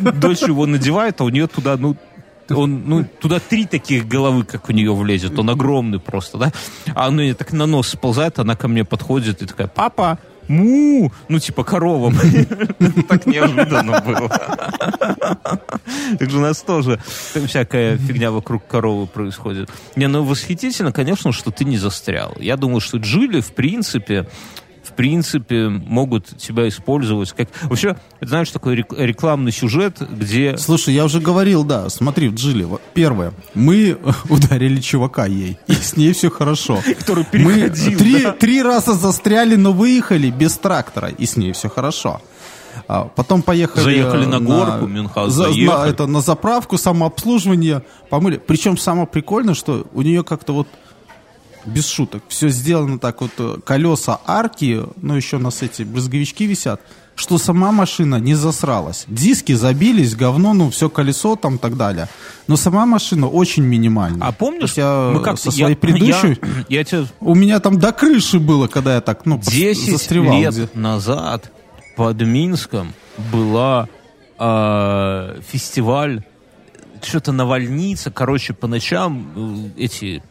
[0.14, 1.96] Дочь его надевает, а у нее туда, ну,
[2.50, 5.38] он, ну, туда три таких головы, как у нее влезет.
[5.38, 6.52] Он огромный просто, да?
[6.94, 11.12] А он ей так на нос сползает, она ко мне подходит и такая, папа, му,
[11.28, 12.12] ну, типа корова.
[13.08, 14.28] Так неожиданно было.
[16.18, 16.98] Так же у нас тоже
[17.46, 19.70] всякая фигня вокруг коровы происходит.
[19.96, 22.34] Не, ну, восхитительно, конечно, что ты не застрял.
[22.40, 24.26] Я думаю, что Джили, в принципе,
[24.98, 27.48] принципе, могут тебя использовать как...
[27.62, 30.56] Вообще, знаешь, такой рек- рекламный сюжет, где...
[30.58, 33.96] Слушай, я уже говорил, да, смотри, в Джиле, вот, первое, мы
[34.28, 36.82] ударили чувака ей, и с ней все хорошо.
[36.98, 38.32] Который Мы переходил, три, да.
[38.32, 42.20] три раза застряли, но выехали без трактора, и с ней все хорошо.
[42.88, 43.84] А потом поехали...
[43.84, 48.42] Заехали на горку, Мюнхгаус, за- на, это, на заправку, самообслуживание, помыли.
[48.44, 50.66] Причем самое прикольное, что у нее как-то вот
[51.66, 52.22] без шуток.
[52.28, 56.80] Все сделано так вот, э, колеса арки, ну еще у нас эти брызговички висят,
[57.14, 59.04] что сама машина не засралась.
[59.08, 62.08] Диски забились, говно, ну все колесо там и так далее.
[62.46, 64.26] Но сама машина очень минимальная.
[64.28, 66.38] А помнишь, я мы как со своей я, предыдущей...
[66.68, 69.90] Я, я тебе У меня там до крыши было, когда я так, ну, прос- 10
[69.90, 70.38] застревал.
[70.40, 71.50] лет где- назад
[71.96, 72.92] под Минском
[73.32, 73.88] была
[74.38, 76.22] э, фестиваль,
[77.02, 80.22] что-то навальница, короче, по ночам э, эти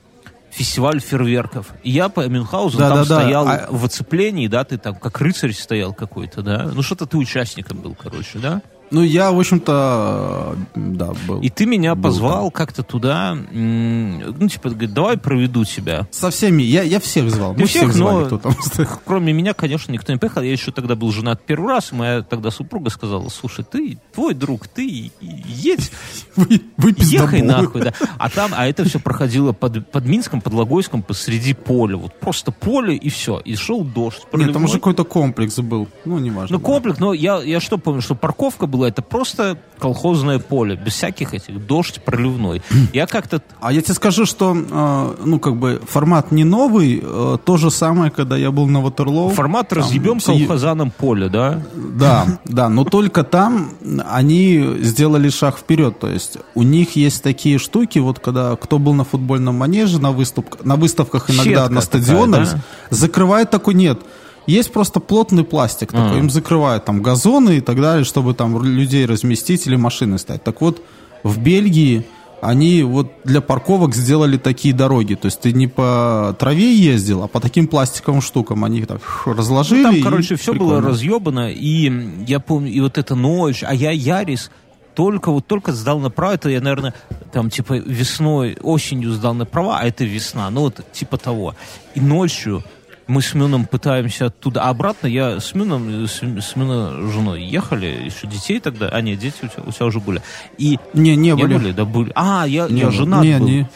[0.58, 1.68] фестиваль фейерверков.
[1.84, 5.54] И я по Мюнхгаузу там Да-да-да, стоял а- в оцеплении, да, ты там как рыцарь
[5.54, 6.72] стоял какой-то, да?
[6.74, 8.62] Ну что-то ты участником был, короче, да?
[8.90, 11.42] Ну, я, в общем-то, да, был.
[11.42, 16.08] И ты меня Был позвал как-то туда, ну, типа, говорит, давай проведу тебя.
[16.12, 17.54] Со всеми, я, я всех звал.
[17.54, 18.56] Ты Мы всех, всех звали, но- кто там.
[19.06, 20.42] Кроме меня, конечно, никто не поехал.
[20.42, 21.92] Я еще тогда был женат первый раз.
[21.92, 25.92] Моя тогда супруга сказала, слушай, ты, твой друг, ты едь,
[26.38, 26.62] Вы,
[26.98, 27.94] ехай нахуй, да.
[28.18, 31.98] А там, а это все проходило под, под Минском, под Логойском, посреди поля.
[31.98, 33.40] Вот просто поле и все.
[33.40, 34.22] И шел дождь.
[34.34, 35.88] Нет, там уже какой-то комплекс был.
[36.06, 36.58] Ну, неважно.
[36.58, 40.94] Ну, комплекс, но я, я что помню, что парковка была, это просто колхозное поле, без
[40.94, 42.62] всяких этих, дождь проливной.
[42.94, 47.00] Я как-то А я тебе скажу, что, э, ну, как бы, формат не новый.
[47.02, 49.30] э, то же самое, когда я был на Ватерлоу.
[49.30, 51.62] формат Там разъебем колхозаном поле, да?
[51.76, 53.72] Да, да, но только там
[54.10, 56.00] они сделали шаг вперед.
[56.00, 60.12] То есть у них есть такие штуки, вот когда кто был на футбольном манеже, на,
[60.12, 62.62] выступ, на выставках иногда Сетка на такая, стадионах, да?
[62.90, 64.00] закрывает такой нет.
[64.48, 66.20] Есть просто плотный пластик такой, А.
[66.20, 70.44] им закрывают там газоны и так далее, чтобы там людей разместить или машины ставить.
[70.44, 70.82] Так вот,
[71.24, 72.06] в Бельгии
[72.40, 75.16] они вот для парковок сделали такие дороги.
[75.16, 78.64] То есть ты не по траве ездил, а по таким пластиковым штукам.
[78.64, 79.84] Они их так разложили.
[79.84, 80.88] Ну, Там, короче, все было прикольно.
[80.90, 81.92] разъебано, и
[82.28, 84.52] я помню, и вот эта ночь, а я Ярис
[84.94, 86.94] только вот только сдал на права, это я, наверное,
[87.32, 91.56] там типа весной, осенью сдал на права, а это весна, ну вот типа того.
[91.96, 92.64] И ночью
[93.08, 97.86] мы с Мюном пытаемся оттуда, а обратно я с Мюном, с, с Мюна женой ехали,
[98.06, 100.22] еще детей тогда, а нет, дети у тебя, у тебя уже были.
[100.58, 101.54] И Не, не не были.
[101.58, 102.12] были, да были.
[102.16, 103.48] А, я, Не я женат Не, был.
[103.48, 103.70] не.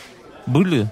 [0.45, 0.87] Были?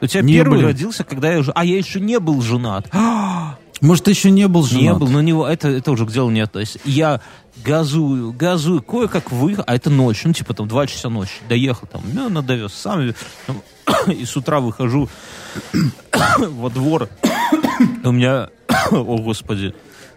[0.00, 0.66] У тебя Не первый были.
[0.66, 1.52] родился, когда я уже...
[1.54, 2.88] А я еще не был женат.
[3.80, 4.82] Может, ты еще не был женат?
[4.82, 6.80] Не был, но него это, это уже к делу не относится.
[6.84, 7.20] Я
[7.64, 11.32] газую, газую, кое-как выехал, а это ночь, ну, типа там 2 часа ночи.
[11.48, 13.12] Доехал там, меня довез сам,
[13.46, 13.62] там,
[14.06, 15.08] и с утра выхожу
[16.38, 17.08] во двор,
[18.02, 18.48] и у меня,
[18.90, 19.74] о господи,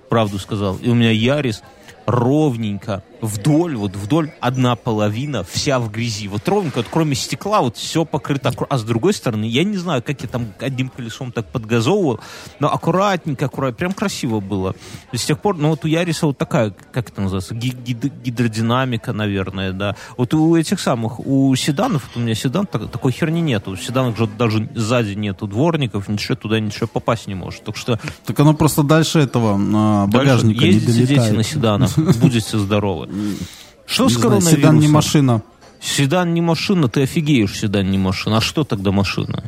[0.09, 1.61] правду сказал, и у меня Ярис
[2.05, 6.27] ровненько вдоль, вот вдоль одна половина, вся в грязи.
[6.27, 8.51] Вот ровненько, вот кроме стекла, вот все покрыто.
[8.69, 12.19] А с другой стороны, я не знаю, как я там одним колесом так подгазовывал,
[12.59, 14.75] но аккуратненько, аккуратненько, прям красиво было.
[15.11, 18.11] И с тех пор, ну вот у Яриса вот такая, как это называется, ги- гид-
[18.23, 19.95] гидродинамика, наверное, да.
[20.17, 23.71] Вот у этих самых, у седанов, вот у меня седан, так- такой херни нету.
[23.71, 27.63] У седанов же даже сзади нету дворников, ничего туда, ничего попасть не может.
[27.63, 31.37] Так что Так оно просто дальше этого а, Дальше багажника не ездите, дети долетает.
[31.37, 33.08] на седанах, будете здоровы.
[33.85, 34.57] Что Не с знаю, коронавирусом?
[34.59, 35.41] седан не машина.
[35.81, 38.37] Седан не машина, ты офигеешь, седан не машина.
[38.37, 39.43] А что тогда машина?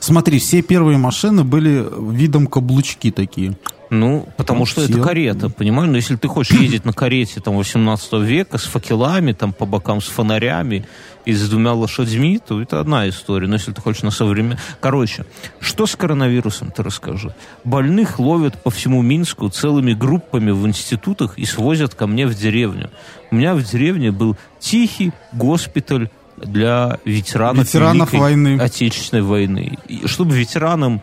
[0.00, 3.56] Смотри, все первые машины были видом каблучки такие.
[3.90, 5.02] Ну, потому Ну, что это сел.
[5.02, 5.90] карета, понимаешь?
[5.90, 10.00] Но если ты хочешь ездить на карете там 18 века с факелами, там по бокам
[10.00, 10.86] с фонарями
[11.24, 13.46] и с двумя лошадьми, то это одна история.
[13.46, 14.58] Но если ты хочешь на современ...
[14.80, 15.24] Короче,
[15.60, 17.34] что с коронавирусом, ты расскажи.
[17.64, 22.90] Больных ловят по всему Минску целыми группами в институтах и свозят ко мне в деревню.
[23.30, 28.58] У меня в деревне был тихий госпиталь для ветеранов, Ветеранов войны.
[28.58, 29.78] Отечественной войны.
[29.88, 31.02] И чтобы ветеранам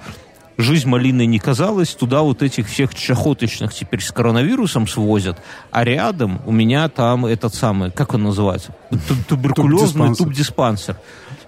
[0.57, 5.41] жизнь малиной не казалась, туда вот этих всех чахоточных теперь с коронавирусом свозят,
[5.71, 10.25] а рядом у меня там этот самый, как он называется, Ту- туберкулезный Тубдиспансер.
[10.25, 10.97] тубдиспансер.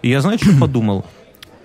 [0.02, 1.06] И я, знаешь, что подумал?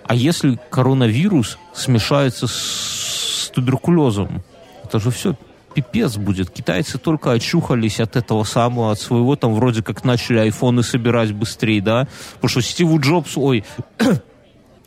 [0.07, 4.43] А если коронавирус смешается с туберкулезом?
[4.83, 5.35] Это же все
[5.73, 6.51] пипец будет.
[6.51, 11.81] Китайцы только очухались от этого самого, от своего, там вроде как начали айфоны собирать быстрее,
[11.81, 12.07] да?
[12.35, 13.63] Потому что Стиву Джобсу, ой,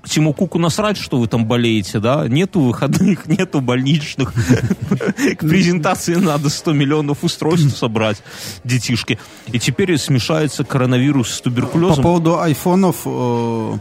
[0.04, 2.26] Тиму Куку насрать, что вы там болеете, да?
[2.28, 4.32] Нету выходных, нету больничных.
[4.32, 8.22] К презентации надо 100 миллионов устройств собрать,
[8.64, 9.18] детишки.
[9.48, 12.02] И теперь смешается коронавирус с По туберкулезом.
[12.02, 13.78] поводу айфонов, э,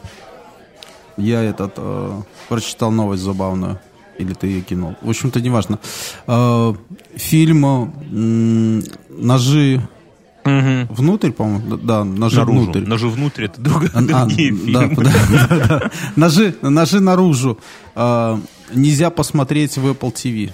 [1.17, 3.79] я этот э, прочитал новость забавную.
[4.17, 4.95] Или ты ее кинул.
[5.01, 5.79] В общем-то, неважно.
[6.25, 6.73] Э,
[7.15, 7.93] фильм
[9.09, 9.87] «Ножи
[10.47, 10.87] Мгм.
[10.93, 11.77] внутрь», по-моему.
[11.77, 12.59] Да, «Ножи Наружу.
[12.63, 12.79] внутрь».
[12.87, 14.95] Ножи внутрь, это друг- А, а, другие фильмы.
[14.95, 15.91] да, да, да.
[16.15, 17.57] Ножи, ножи наружу.
[17.95, 18.39] А,
[18.73, 20.51] нельзя посмотреть в Apple TV.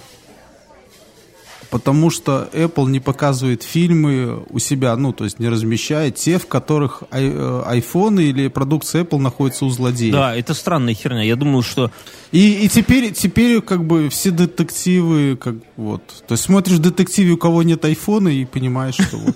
[1.74, 6.46] Потому что Apple не показывает фильмы у себя, ну, то есть не размещает те, в
[6.48, 10.14] которых ай- э, айфоны или продукция Apple находится у злодеев.
[10.14, 11.24] Да, это странная херня.
[11.24, 11.90] Я думал, что
[12.32, 16.02] И, и теперь, теперь как бы все детективы, как вот.
[16.28, 19.36] То есть смотришь детективе, у кого нет айфона, и понимаешь, что вот.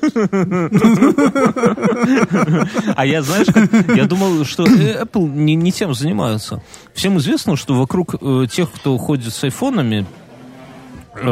[2.95, 3.47] А я, знаешь,
[3.95, 6.61] я думал, что э, Apple не, тем занимаются.
[6.93, 10.26] Всем известно, что вокруг э, тех, кто ходит с айфонами, э,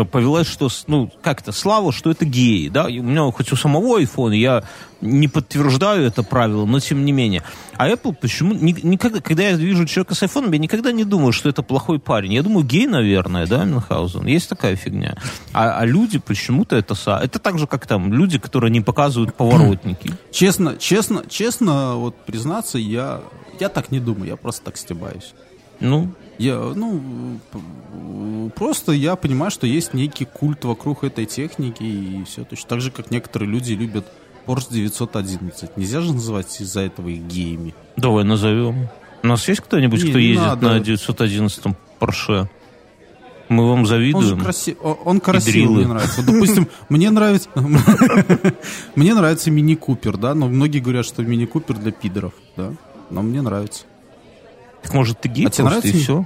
[0.05, 3.55] повелась, что, ну, как это, слава, что это геи, да, И у меня хоть у
[3.55, 4.63] самого iPhone, я
[5.01, 7.43] не подтверждаю это правило, но тем не менее.
[7.77, 11.31] А Apple почему, ни- никогда, когда я вижу человека с iPhone, я никогда не думаю,
[11.31, 12.33] что это плохой парень.
[12.33, 15.15] Я думаю, гей, наверное, да, Мюнхгаузен, есть такая фигня.
[15.53, 20.11] А, а люди почему-то это, это так же, как там, люди, которые не показывают поворотники.
[20.31, 23.21] Честно, честно, честно, вот признаться, я,
[23.59, 25.33] я так не думаю, я просто так стебаюсь.
[25.79, 27.39] Ну, Я, ну,
[28.55, 32.91] просто я понимаю, что есть некий культ вокруг этой техники, и все точно так же,
[32.91, 34.05] как некоторые люди любят
[34.45, 35.77] Porsche 911.
[35.77, 37.73] Нельзя же называть из-за этого их геями.
[37.97, 38.89] давай назовем.
[39.23, 40.67] У нас есть кто-нибудь, кто не ездит надо.
[40.73, 41.63] на 911
[41.99, 42.47] Порше?
[43.47, 44.39] Мы вам Он завидуем.
[44.39, 46.21] краси- о- он красивый, мне нравится.
[46.21, 47.49] Вот, допустим, мне нравится...
[48.95, 52.73] Мне нравится Мини Купер, да, но многие говорят, что Мини Купер для пидоров, да.
[53.11, 53.85] Но мне нравится.
[54.85, 56.03] Так может ты гей А тебе просто и нравится?
[56.03, 56.25] все?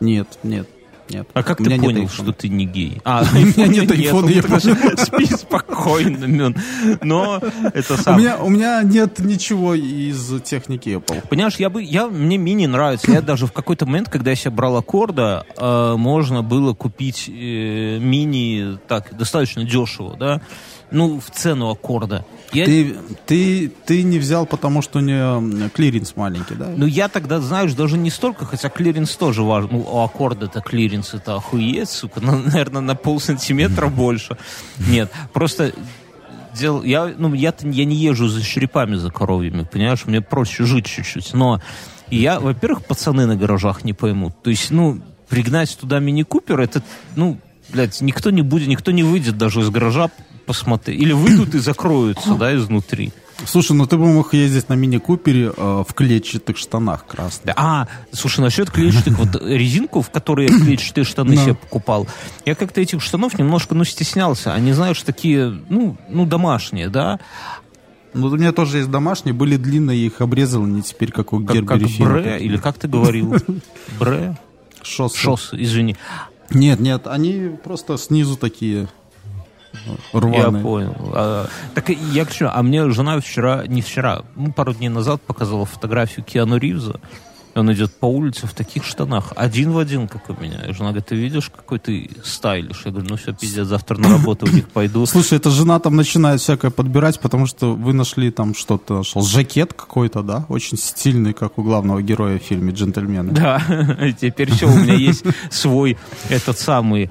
[0.00, 0.68] Нет, нет,
[1.08, 1.28] нет.
[1.32, 3.00] А как У ты понял, что ты не гей?
[3.04, 4.98] А, У меня нет айфона, я понял.
[5.04, 6.56] Спи спокойно, Мюн.
[7.02, 7.40] Но
[7.72, 8.18] это У сам.
[8.18, 11.24] меня, у меня нет ничего из техники Apple.
[11.28, 13.12] Понимаешь, я бы, я, мне мини нравится.
[13.12, 17.98] Я даже в какой-то момент, когда я себе брал аккорда, э, можно было купить э,
[18.00, 20.40] мини так достаточно дешево, да?
[20.94, 22.24] Ну, в цену аккорда.
[22.52, 22.94] Я, Ты,
[23.26, 26.72] ты, ты не взял, потому что у нее клиренс маленький, да?
[26.76, 29.70] Ну, я тогда, знаешь, даже не столько, хотя клиренс тоже важен.
[29.72, 32.20] Ну, у Accord'а-то клиренс это охуеть, сука.
[32.20, 34.36] Ну, наверное, на полсантиметра больше.
[34.78, 35.72] Нет, просто
[36.54, 40.06] дело, я, ну, я, я не езжу за черепами, за коровьями, понимаешь?
[40.06, 41.34] Мне проще жить чуть-чуть.
[41.34, 41.60] Но
[42.08, 44.40] я, во-первых, пацаны на гаражах не поймут.
[44.44, 46.84] То есть, ну, пригнать туда Mini Cooper, это,
[47.16, 47.38] ну,
[47.70, 50.08] блядь, никто не будет, никто не выйдет даже из гаража
[50.44, 51.00] посмотреть.
[51.00, 53.12] Или выйдут и закроются, да, изнутри.
[53.46, 57.54] Слушай, ну ты бы мог ездить на мини-купере э, в клетчатых штанах красных.
[57.58, 62.06] А, слушай, насчет клетчатых, вот резинку, в которой я клетчатые штаны себе покупал,
[62.46, 64.54] я как-то этих штанов немножко, ну, стеснялся.
[64.54, 67.18] Они, знаешь, такие, ну, ну, домашние, да,
[68.14, 71.66] Ну, у меня тоже есть домашние, были длинные, их обрезал, они теперь как у как,
[71.66, 73.34] как Гербери бре, или как ты говорил?
[73.98, 74.36] Бре?
[74.82, 75.16] Шосс.
[75.16, 75.96] Шос, извини.
[76.50, 78.88] Нет, нет, они просто снизу такие
[79.74, 80.62] э, Я рваные.
[80.62, 80.96] понял.
[81.12, 85.64] А, так я хочу, а мне жена вчера, не вчера, ну, пару дней назад показала
[85.66, 87.00] фотографию Киану Ривза.
[87.56, 90.64] Он идет по улице в таких штанах, один в один, как у меня.
[90.68, 92.82] И жена говорит, ты видишь, какой ты стайлиш?
[92.84, 95.06] Я говорю, ну все, пиздец, завтра на работу у них пойду.
[95.06, 99.72] Слушай, эта жена там начинает всякое подбирать, потому что вы нашли там что-то, нашел жакет
[99.72, 100.46] какой-то, да?
[100.48, 103.30] Очень стильный, как у главного героя в фильме «Джентльмены».
[103.32, 103.62] Да,
[104.20, 105.96] теперь все, у меня есть свой
[106.30, 107.08] этот самый...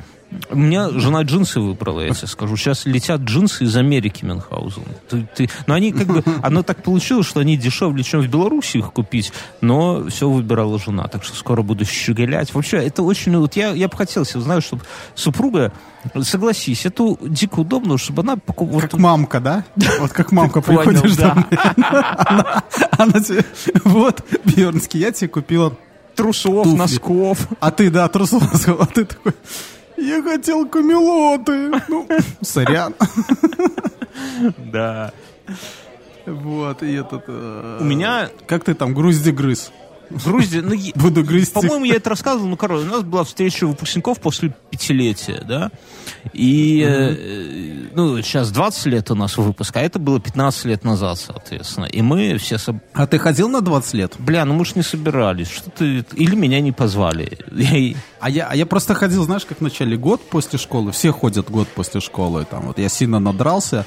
[0.50, 2.58] У меня жена джинсы выбрала, я тебе скажу.
[2.58, 4.84] Сейчас летят джинсы из Америки, Мюнхгаузен.
[5.10, 5.50] Ты, ты...
[5.68, 6.24] Но они как бы...
[6.42, 11.08] Оно так получилось, что они дешевле, чем в Беларуси их купить, но все выбирала жена.
[11.08, 12.54] Так что скоро буду щеголять.
[12.54, 13.36] Вообще, это очень...
[13.38, 14.84] Вот я, я бы хотел себе, знаешь, чтобы
[15.16, 15.72] супруга...
[16.22, 18.82] Согласись, это дико удобно, чтобы она покупала...
[18.82, 19.64] Как мамка, да?
[20.00, 21.46] Вот как мамка приходишь домой,
[22.98, 23.46] она, тебе,
[23.86, 25.78] вот, Бьернский, я тебе купила,
[26.16, 26.78] Трусов, туфли.
[26.78, 27.48] носков.
[27.60, 29.34] а ты, да, трусов, а ты такой,
[30.04, 32.08] я хотел камелоты, ну,
[32.42, 32.94] сорян.
[34.72, 35.12] Да.
[36.26, 37.24] Вот, и этот...
[37.28, 39.72] э, У меня Как ты там, грузди грыз?
[40.26, 40.62] Грузия...
[40.62, 41.54] Ну, Буду грызть.
[41.54, 45.72] По-моему, я это рассказывал, ну, короче, у нас была встреча выпускников после пятилетия, да,
[46.34, 51.20] и, э, ну, сейчас 20 лет у нас выпуск, а это было 15 лет назад,
[51.20, 54.16] соответственно, и мы все, соб- А ты ходил на 20 лет?
[54.20, 58.48] бля, ну мы ж не собирались, что ты, или меня не позвали, Я А я,
[58.48, 60.92] а я просто ходил, знаешь, как в начале год после школы.
[60.92, 62.46] Все ходят год после школы.
[62.50, 63.86] Там, вот я сильно надрался,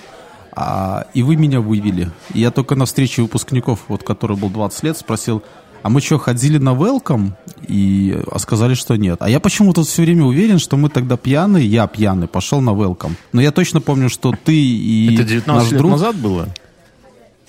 [0.52, 2.10] а, и вы меня вывели.
[2.34, 5.42] И я только на встрече выпускников, вот, который был 20 лет, спросил,
[5.86, 7.30] а мы что, ходили на welcome?
[7.68, 9.18] И а сказали, что нет.
[9.20, 13.12] А я почему-то все время уверен, что мы тогда пьяные, я пьяный, пошел на welcome.
[13.32, 15.92] Но я точно помню, что ты и это 19 наш лет друг...
[15.92, 16.48] назад было?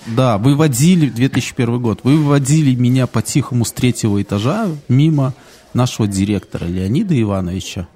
[0.06, 5.34] Да, вы водили, 2001 год, вы водили меня по-тихому с третьего этажа мимо
[5.74, 7.88] нашего директора Леонида Ивановича,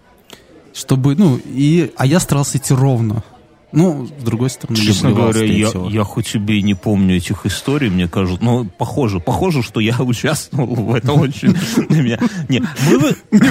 [0.74, 3.22] чтобы, ну, и, а я старался идти ровно.
[3.72, 8.06] Ну, с другой стороны, Честно говоря, я, я хоть и не помню этих историй, мне
[8.06, 11.56] кажется, но похоже, похоже, что я участвовал в этом очень.
[11.88, 12.62] Не,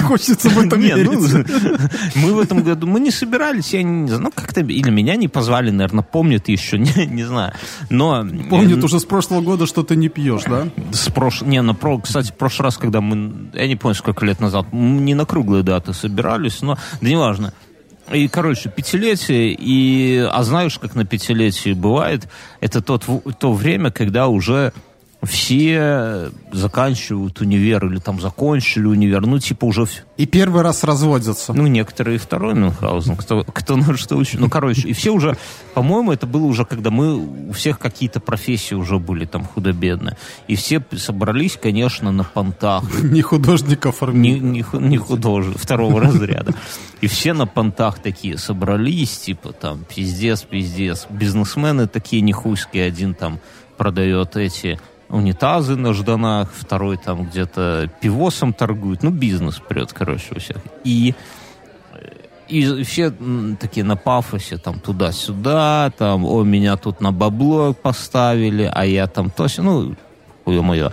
[0.02, 1.48] хочется в этом ну, верить.
[2.14, 5.28] мы в этом году, мы не собирались, я не знаю, ну как-то, или меня не
[5.28, 7.52] позвали, наверное, помнят еще, не, знаю.
[7.90, 8.24] Но...
[8.48, 10.68] Помнит э, уже с прошлого года, что ты не пьешь, да?
[10.92, 11.42] С прош...
[11.42, 11.98] Не, на про...
[11.98, 15.62] кстати, в прошлый раз, когда мы, я не помню, сколько лет назад, не на круглые
[15.62, 17.52] даты собирались, но, да неважно.
[18.12, 22.28] И, короче, пятилетие, и, а знаешь, как на пятилетии бывает,
[22.60, 23.04] это тот,
[23.38, 24.72] то время, когда уже
[25.22, 29.86] все заканчивают универ или там закончили универ, ну, типа уже...
[30.16, 31.52] И первый раз разводятся.
[31.52, 34.40] Ну, некоторые второй Мюнхгаузен, кто, кто на что учил.
[34.40, 35.36] Ну, короче, и все уже,
[35.74, 37.14] по-моему, это было уже, когда мы,
[37.48, 40.16] у всех какие-то профессии уже были там худо-бедно.
[40.48, 42.84] И все собрались, конечно, на понтах.
[43.02, 46.52] Не художник Не, не, не художник, второго разряда.
[47.00, 51.06] И все на понтах такие собрались, типа там, пиздец, пиздец.
[51.10, 53.40] Бизнесмены такие нехуйские, один там
[53.76, 54.78] продает эти
[55.12, 59.02] унитазы на жданах, второй там где-то пивосом торгует.
[59.02, 60.56] Ну, бизнес прет, короче, у всех.
[60.84, 61.14] И
[62.48, 63.10] и все
[63.58, 69.30] такие на пафосе, там, туда-сюда, там, о, меня тут на бабло поставили, а я там
[69.30, 69.96] то сё», ну,
[70.44, 70.92] мое.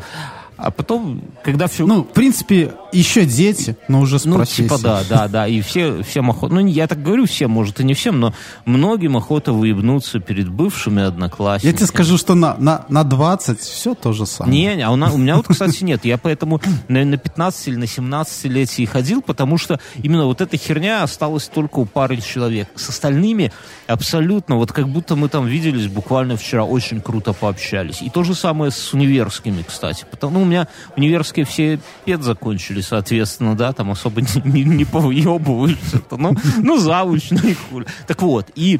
[0.62, 1.86] А потом, когда все...
[1.86, 5.47] Ну, в принципе, еще дети, но уже с Ну, типа, да, да, да.
[5.47, 6.53] И все, всем охота...
[6.53, 8.34] Ну, я так говорю всем, может, и не всем, но
[8.66, 11.72] многим охота выебнуться перед бывшими одноклассниками.
[11.72, 14.57] Я тебе скажу, что на, на, на 20 все то же самое.
[14.60, 16.03] Не, не, а у, на- у меня вот, кстати, нет.
[16.05, 20.57] Я поэтому на, на 15 или на 17 летии ходил, потому что именно вот эта
[20.57, 22.68] херня осталась только у пары человек.
[22.76, 23.51] С остальными
[23.88, 28.01] абсолютно, вот как будто мы там виделись буквально вчера, очень круто пообщались.
[28.01, 30.05] И то же самое с универскими, кстати.
[30.10, 36.02] Потому, ну, меня универские все пед закончили, соответственно, да, там особо не, не, не повыебываются.
[36.12, 37.86] Ну, ну, завуч, и хуй.
[38.08, 38.80] Так вот, и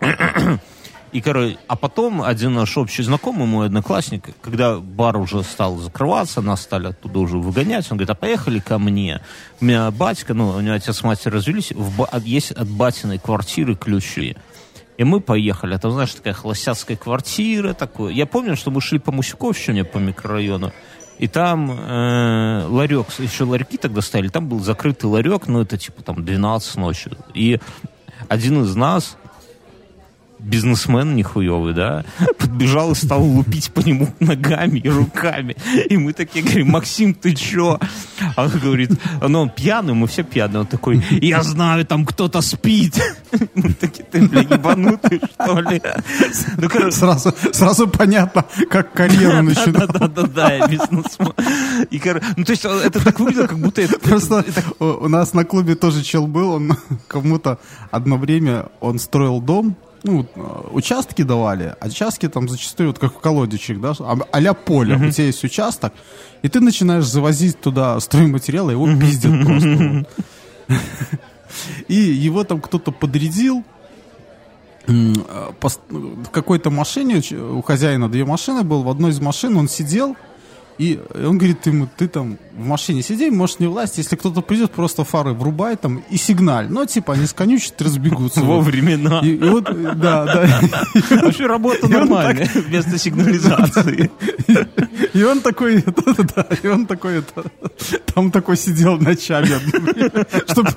[1.12, 6.40] и, короче, а потом один наш общий знакомый, мой одноклассник, когда бар уже стал закрываться,
[6.40, 9.20] нас стали оттуда уже выгонять, он говорит, а поехали ко мне.
[9.60, 13.76] У меня батька, ну, у него отец с матерью развелись, в есть от батиной квартиры
[13.76, 14.36] ключи.
[15.02, 15.76] И мы поехали.
[15.78, 17.74] Там, знаешь, такая холостяцкая квартира.
[17.74, 18.12] Такое.
[18.12, 20.72] Я помню, что мы шли по Мусюковщине, по микрорайону.
[21.18, 26.04] И там э, ларек, еще ларьки тогда стояли, там был закрытый ларек, ну, это типа
[26.04, 27.10] там 12 ночи.
[27.34, 27.58] И
[28.28, 29.16] один из нас,
[30.42, 32.04] бизнесмен нихуевый, да,
[32.38, 35.56] подбежал и стал лупить по нему ногами и руками.
[35.88, 37.78] И мы такие говорим, Максим, ты чё?
[38.36, 38.90] А он говорит,
[39.26, 40.60] ну он пьяный, мы все пьяные.
[40.60, 43.00] Он такой, я знаю, там кто-то спит.
[43.54, 45.80] Мы такие, ты, бля, ебанутый, что ли?
[46.58, 49.86] Ну, короче, Сразу, сразу понятно, как карьеру начинал.
[49.88, 51.32] да-да-да, бизнесмен.
[51.90, 53.98] И, кор- ну, то есть, это так выглядело, как будто это...
[53.98, 54.44] Просто
[54.78, 56.76] у у нас на клубе тоже чел был, он
[57.08, 57.58] кому-то
[57.90, 60.40] одно время, он строил дом, ну, э,
[60.72, 65.10] участки давали, а участки там зачастую, вот как в колодичек, да, а- а-ля поле, у
[65.10, 65.92] тебя есть участок,
[66.42, 70.04] и ты начинаешь завозить туда стройматериалы, его пиздят просто.
[70.68, 70.78] вот.
[71.88, 73.62] И его там кто-то подрядил,
[74.86, 75.12] э,
[75.60, 80.16] в какой-то машине, у хозяина две машины был, в одной из машин он сидел,
[80.78, 84.72] и он говорит ему, ты там в машине сиди, можешь не власть, если кто-то придет,
[84.72, 86.68] просто фары врубай там и сигналь.
[86.68, 88.40] Ну, типа, они сконючат, разбегутся.
[88.40, 89.20] Во времена.
[89.22, 90.60] И, и вот, да, да.
[91.10, 94.10] Вообще работа нормальная, вместо сигнализации.
[95.12, 95.84] И он такой,
[96.36, 97.22] да, и он такой,
[98.14, 99.58] там такой сидел ночами,
[100.50, 100.72] чтобы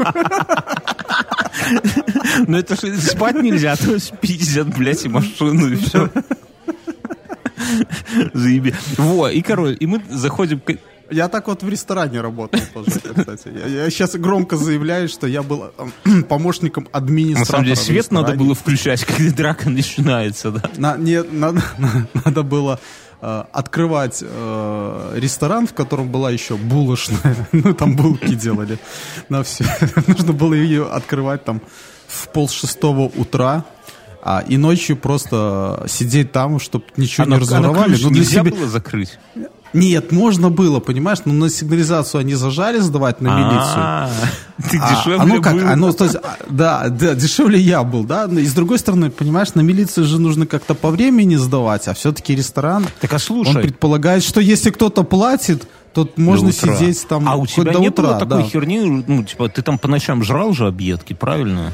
[2.48, 6.10] Ну это же спать нельзя, а то пиздят, блядь, и машину, и все.
[8.34, 8.74] Заеби.
[8.98, 10.62] Во, и, короче, и мы заходим...
[11.12, 13.52] Я так вот в ресторане работал тоже, кстати.
[13.68, 15.72] Я, сейчас громко заявляю, что я был
[16.06, 17.40] эм, помощником администратора.
[17.40, 20.64] На самом деле свет надо было включать, когда драка начинается, да.
[20.78, 21.62] На- не, надо,
[22.26, 22.80] надо было
[23.22, 27.36] э, открывать э, ресторан, в котором была еще булочная.
[27.52, 28.80] Ну, там булки делали.
[29.30, 29.66] На все.
[30.08, 31.62] Нужно было ее открывать там
[32.08, 33.64] в пол шестого утра.
[34.28, 37.92] А, и ночью просто сидеть там, чтобы ничего А не разворовали.
[38.02, 39.20] Ну, для нельзя себя- было закрыть?
[39.74, 43.60] Нет, можно было, понимаешь, но на сигнализацию они зажали сдавать на милицию.
[43.78, 44.10] А,
[44.72, 46.16] Ты А, дешевле а ну как, а, ну, то есть,
[46.50, 48.26] да, да, дешевле я был, да.
[48.28, 51.94] Но И с другой стороны, понимаешь, на милицию же нужно как-то по времени сдавать, а
[51.94, 57.28] все-таки ресторан, Так а он слушай, предполагает, что если кто-то платит, то можно сидеть там
[57.30, 58.04] А у тебя до не утра.
[58.06, 58.50] было такой да.
[58.50, 61.74] херни, ну, типа, ты там по ночам жрал же объедки, правильно?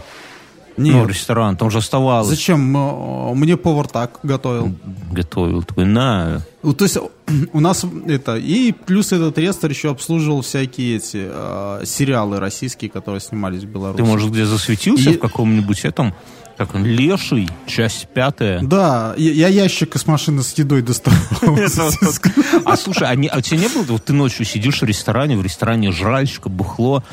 [0.77, 0.95] Нет.
[0.95, 2.27] Ну, ресторан, там же оставалось.
[2.29, 2.75] Зачем?
[2.75, 4.73] М, Мне повар так готовил.
[5.11, 5.63] Готовил.
[5.63, 6.97] Такой, на, То есть
[7.53, 8.37] у нас это...
[8.37, 13.97] И плюс этот реестр еще обслуживал всякие эти э, сериалы российские, которые снимались в Беларуси.
[13.97, 16.13] Ты, может, где засветился И- в каком-нибудь этом,
[16.57, 18.61] как он, Леший, часть пятая?
[18.61, 21.19] Да, я, я ящик из машины с едой доставал.
[22.65, 25.43] А слушай, а, а у тебя не было, вот ты ночью сидишь в ресторане, в
[25.43, 27.03] ресторане жральщика, бухло,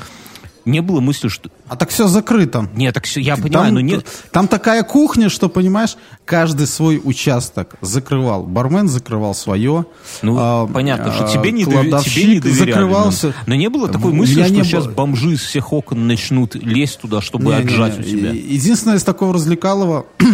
[0.68, 1.50] не было мысли, что...
[1.68, 2.68] А так все закрыто.
[2.74, 4.06] Нет, так все, я понимаю, там, но нет...
[4.30, 8.44] там такая кухня, что, понимаешь, каждый свой участок закрывал.
[8.44, 9.86] Бармен закрывал свое.
[10.22, 12.70] Ну, а, понятно, что а, тебе не, доверя- кладовщик тебе не доверяли.
[12.70, 13.26] закрывался.
[13.28, 14.92] Но, но не было такой мысли, что не сейчас было.
[14.94, 17.64] бомжи из всех окон начнут лезть туда, чтобы Не-не-не.
[17.64, 18.30] отжать у тебя.
[18.30, 20.06] Единственное из такого развлекалого,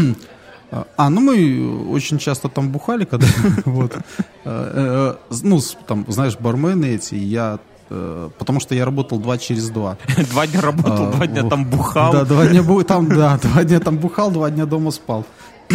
[0.71, 3.27] А, А, ну мы очень часто там бухали, когда
[3.65, 3.95] вот.
[4.45, 9.39] Э, э, Ну, с- там, знаешь, бармены эти, я э, потому что я работал два
[9.39, 9.97] через два.
[10.31, 12.13] Два дня работал, А, два дня там бухал.
[12.13, 15.25] Да, два дня там, да, два дня там бухал, два дня дома спал.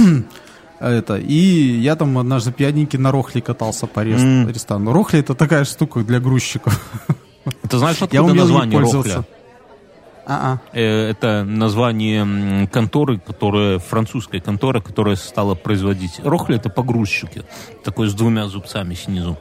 [0.80, 1.18] Это.
[1.18, 4.94] И я там однажды пьяненький на Рохле катался по ресторану.
[4.94, 6.80] Рохли это такая штука для грузчиков.
[7.70, 8.80] Ты знаешь, Я откуда умел ей название.
[8.80, 9.24] Рохля?
[10.26, 10.60] А-а.
[10.74, 16.22] Э, Это название конторы, которая, французской конторы, которая стала производить.
[16.24, 17.44] Рохля это погрузчики.
[17.84, 19.38] Такой с двумя зубцами снизу.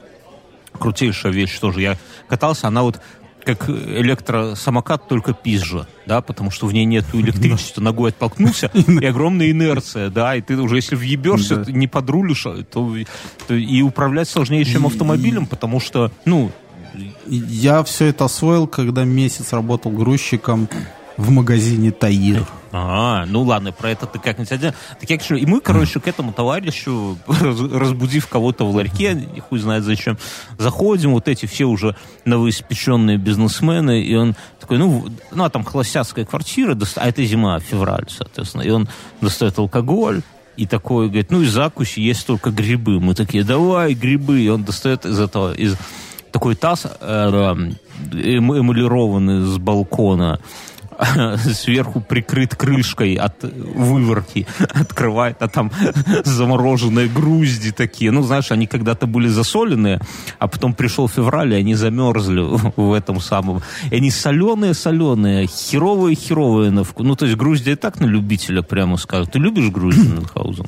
[0.73, 1.81] Крутейшая вещь тоже.
[1.83, 1.97] Я
[2.29, 3.01] катался, она вот
[3.45, 9.51] как электросамокат, только пизжа, да, потому что в ней нет электричества, ногой оттолкнулся, и огромная
[9.51, 11.73] инерция, да, и ты уже, если въебешься, Да.
[11.73, 12.95] не подрулишь, а то,
[13.47, 16.51] то и управлять сложнее, чем автомобилем, потому что, ну,
[17.27, 20.69] Я все это освоил, когда месяц работал грузчиком
[21.19, 22.47] в магазине Таир.
[22.71, 24.73] А, ну ладно, про это ты как-нибудь один.
[25.01, 29.41] Так я, конечно, и мы, короче, к этому товарищу, раз- разбудив кого-то в ларьке, и
[29.41, 30.17] хуй знает зачем,
[30.59, 36.25] заходим, вот эти все уже новоиспеченные бизнесмены, и он такой, ну, ну, а там холостяцкая
[36.25, 38.89] квартира, а это зима, февраль, соответственно, и он
[39.21, 40.23] достает алкоголь,
[40.57, 42.99] и такой говорит, ну, из закуси есть только грибы.
[43.01, 44.41] Мы такие, давай грибы.
[44.41, 45.77] И он достает из этого, из
[46.33, 47.77] такой таз э, эм-
[48.13, 50.41] эмалированный с балкона,
[51.55, 55.71] сверху прикрыт крышкой от выворки, открывает, а там
[56.25, 58.11] замороженные грузди такие.
[58.11, 60.01] Ну, знаешь, они когда-то были засоленные,
[60.39, 62.41] а потом пришел февраль, и они замерзли
[62.77, 63.63] в этом самом.
[63.91, 67.07] И они соленые-соленые, херовые-херовые на вкус.
[67.07, 69.33] Ну, то есть грузди и так на любителя, прямо скажут.
[69.33, 70.67] Ты любишь грузди, Мюнхгаузен?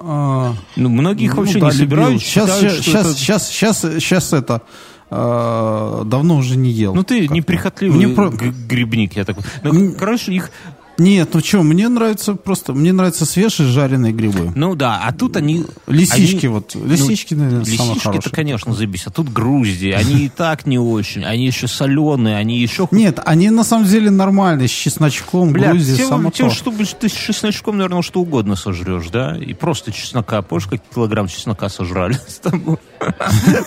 [0.00, 2.22] А, Ну, многие их ну вообще да, не собирают.
[2.22, 4.62] Сейчас, считают, сейчас, сейчас, сейчас, сейчас это
[5.10, 6.94] а, давно уже не ел.
[6.94, 9.44] Ну, ты неприхотливый Мне про- грибник, я такой.
[9.62, 9.94] Ну, М.
[9.94, 10.50] короче, их
[10.98, 14.52] Нет, ну что, мне нравится просто, мне нравятся свежие жареные грибы.
[14.54, 15.64] Ну да, а тут они...
[15.86, 18.32] Лисички они- вот, лисички, наверное, самые Лисички-то, хорошие.
[18.34, 19.06] конечно, заебись.
[19.06, 19.92] А тут грузди.
[19.92, 21.24] Они и так не очень.
[21.24, 22.86] Они еще соленые, они еще...
[22.90, 26.54] Нет, они на самом деле нормальные, с чесночком, Бля, Грузия, тем, само тем, то.
[26.54, 29.38] что блядь, ты с чесночком, наверное, что угодно сожрешь, да?
[29.38, 30.42] И просто чеснока.
[30.42, 32.76] Помнишь, как килограмм чеснока сожрали с тобой?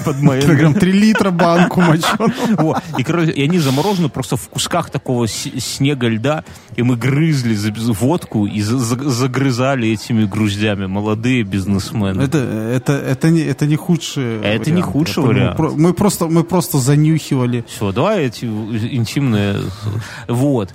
[0.06, 0.42] Под моей...
[0.44, 2.82] Килограмм 3 литра банку моченого.
[2.98, 6.44] И, короче, и они заморожены просто в кусках такого снега льда,
[6.76, 7.56] и мы грызли
[7.94, 12.22] водку и за- за- загрызали этими груздями молодые бизнесмены.
[12.22, 15.60] Это, это, это, не, это не худший Это не худший вариант.
[15.60, 17.64] Мы просто, мы просто занюхивали.
[17.68, 19.58] Все, давай эти интимные...
[20.28, 20.74] Вот.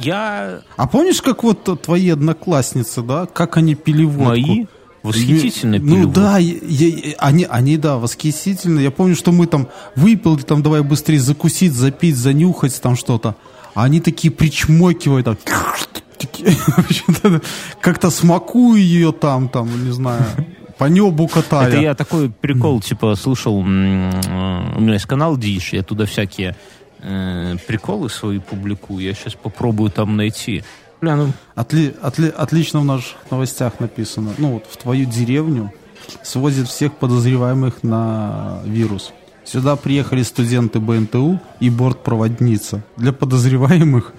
[0.00, 0.60] Я...
[0.76, 4.30] А помнишь, как вот твои одноклассницы, да, как они пили водку?
[4.30, 4.66] Мои
[5.02, 8.80] восхитительно Ну да, я- я- они, они, да, восхитительно.
[8.80, 13.34] Я помню, что мы там выпили, там давай быстрее закусить, запить, занюхать там что-то.
[13.74, 15.36] А они такие причмокивают, там,
[17.80, 20.24] как-то смакую ее там, там, не знаю,
[20.78, 21.68] по небу катая.
[21.68, 26.06] Это я такой прикол, типа, слышал, м, э, у меня есть канал Диш, я туда
[26.06, 26.56] всякие
[27.02, 30.62] э, приколы свои публикую, я сейчас попробую там найти.
[31.00, 34.32] Бля, ну, Отли- отли- отлично в наших новостях написано.
[34.38, 35.72] Ну вот в твою деревню
[36.22, 39.12] свозят всех подозреваемых на вирус.
[39.44, 42.82] Сюда приехали студенты БНТУ и бортпроводница.
[42.96, 44.12] Для подозреваемых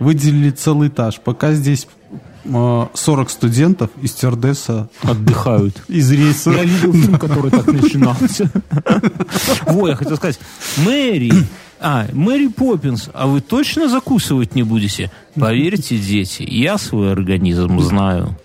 [0.00, 1.20] выделили целый этаж.
[1.24, 1.86] Пока здесь
[2.44, 5.76] э, 40 студентов и стюардесса отдыхают.
[5.88, 6.50] из рейса.
[6.50, 8.50] Я видел фильм, который так начинался.
[9.66, 10.38] Во, я хотел сказать,
[10.78, 11.32] Мэри,
[11.84, 15.10] а, Мэри Поппинс, а вы точно закусывать не будете?
[15.34, 18.36] Поверьте, дети, я свой организм знаю.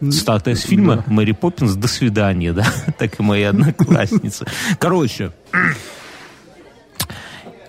[0.00, 2.66] Цитата из фильма «Мэри Поппинс, до свидания», да?
[2.98, 4.44] Так и мои одноклассницы.
[4.78, 5.32] Короче,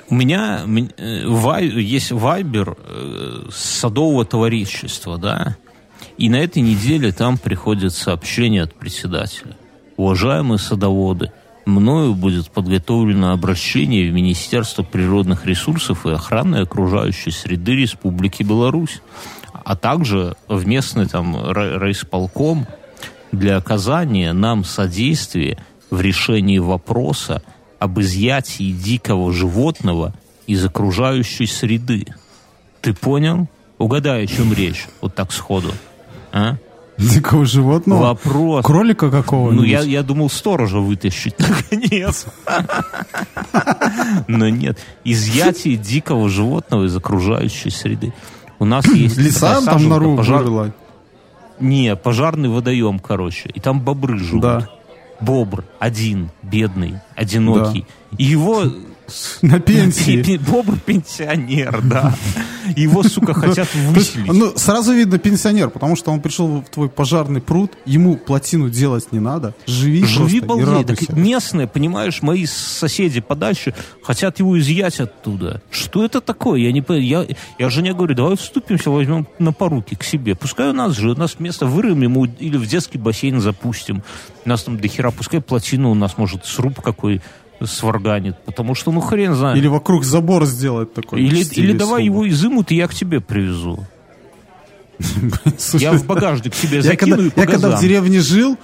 [0.09, 5.55] у меня э, вай- есть вайбер э, садового товарищества, да?
[6.18, 9.55] И на этой неделе там приходит сообщение от председателя.
[9.97, 11.32] Уважаемые садоводы,
[11.66, 19.01] мною будет подготовлено обращение в Министерство природных ресурсов и охраны окружающей среды Республики Беларусь,
[19.51, 22.68] а также в местный там рай- райисполком
[23.32, 25.57] для оказания нам содействия
[25.89, 27.41] в решении вопроса
[27.80, 30.13] об изъятии дикого животного
[30.47, 32.05] из окружающей среды.
[32.82, 33.47] Ты понял?
[33.78, 35.74] Угадай, о чем речь, вот так сходу.
[36.32, 36.57] А?
[36.98, 38.02] Дикого животного.
[38.02, 38.66] Вопрос.
[38.66, 42.26] Кролика какого Ну, я, я думал сторожа вытащить, наконец.
[44.28, 44.80] Но нет.
[45.04, 48.14] Изъятие дикого животного из окружающей среды.
[48.60, 50.74] У нас есть Лиса такая там нору пожар-.
[51.60, 53.50] Не, пожарный водоем, короче.
[53.54, 54.41] И там бобры живут.
[54.41, 54.70] Да.
[55.22, 57.86] Бобр один, бедный, одинокий.
[58.18, 58.64] И его
[59.41, 60.38] На пенсии.
[60.38, 62.16] Бобр пенсионер, да.
[62.76, 64.32] его, сука, хотят выселить.
[64.32, 69.12] Ну, сразу видно пенсионер, потому что он пришел в твой пожарный пруд, ему плотину делать
[69.12, 69.53] не надо.
[69.68, 70.66] Живи, Живи, просто и балдей.
[70.66, 71.06] радуйся.
[71.08, 75.62] Так местные, понимаешь, мои соседи подальше хотят его изъять оттуда.
[75.70, 76.60] Что это такое?
[76.60, 76.84] Я не.
[77.01, 77.26] Я,
[77.60, 80.36] я жене говорю, давай вступимся, возьмем на поруки к себе.
[80.36, 84.03] Пускай у нас же, у нас место вырыем ему или в детский бассейн запустим.
[84.45, 87.22] У нас там до хера, пускай плотину у нас, может, сруб какой
[87.64, 88.38] сварганит.
[88.45, 89.58] Потому что, ну, хрен знает.
[89.58, 91.22] Или вокруг забор сделать такой.
[91.22, 93.86] Или, или давай его изымут, и я к тебе привезу.
[95.58, 98.58] Слушай, Я в багажник себе Я закину когда, я когда в деревне жил,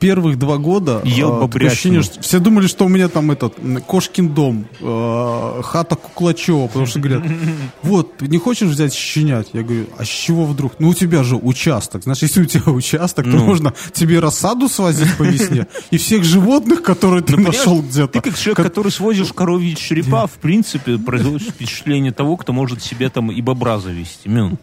[0.00, 1.70] первых два года Ел э, такое бобрятину.
[1.72, 3.54] ощущение, что все думали, что у меня там этот
[3.86, 7.22] кошкин дом, э, хата Куклачева, потому что говорят,
[7.82, 9.48] вот, ты не хочешь взять щенять?
[9.52, 10.72] Я говорю, а с чего вдруг?
[10.80, 12.02] Ну, у тебя же участок.
[12.02, 13.44] Значит, если у тебя участок, то Ну.
[13.44, 18.20] можно тебе рассаду свозить по весне и всех животных, которые ты Понимаешь, нашел где-то.
[18.20, 23.08] Ты как человек, который свозишь коровьи черепа, в принципе, производишь впечатление того, кто может себе
[23.08, 24.28] там и бобра завести.
[24.28, 24.58] Мин.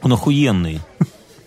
[0.00, 0.80] Он охуенный.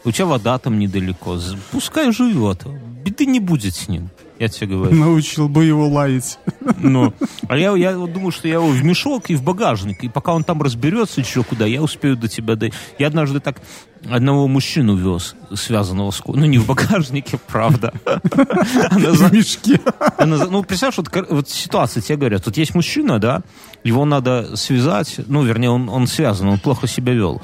[0.04, 1.38] У тебя вода там недалеко.
[1.72, 2.66] Пускай живет.
[3.04, 4.10] Беды не будет с ним.
[4.40, 4.96] Я тебе говорю.
[4.96, 6.40] Научил бы его лаять.
[6.78, 7.14] Ну,
[7.48, 10.04] а я, я думаю, что я его в мешок и в багажник.
[10.04, 12.76] И пока он там разберется, еще куда, я успею до тебя дойти.
[12.98, 13.62] Я однажды так
[14.10, 16.24] одного мужчину вез, связанного с...
[16.26, 17.94] Ну, не в багажнике, правда.
[18.04, 19.80] В мешке.
[20.18, 23.44] Ну, представляешь, вот, ситуация, тебе говорят, тут есть мужчина, да,
[23.84, 27.44] его надо связать, ну, вернее, он связан, он плохо себя вел,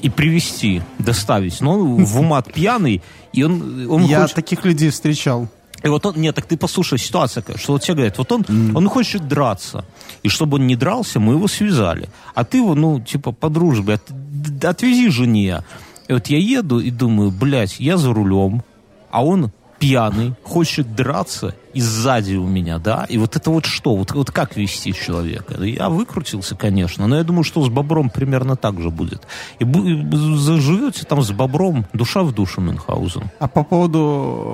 [0.00, 1.60] и привести, доставить.
[1.60, 4.36] Но он в умат пьяный, и он, он Я хочет...
[4.36, 5.48] таких людей встречал.
[5.84, 8.44] И вот он, нет, так ты послушай, ситуация, что вот тебе говорят, вот он,
[8.74, 9.84] он хочет драться,
[10.22, 12.08] и чтобы он не дрался, мы его связали.
[12.34, 15.62] А ты его, ну, типа, по дружбе, от- отвези жене.
[16.08, 18.62] И вот я еду и думаю, блядь, я за рулем,
[19.10, 19.50] а он
[19.86, 23.06] пьяный, хочет драться, и сзади у меня, да?
[23.08, 23.94] И вот это вот что?
[23.94, 25.62] Вот, вот как вести человека?
[25.62, 29.26] Я выкрутился, конечно, но я думаю, что с бобром примерно так же будет.
[29.60, 33.30] И и заживете там с бобром душа в душу Мюнхгаузен.
[33.38, 34.00] А по поводу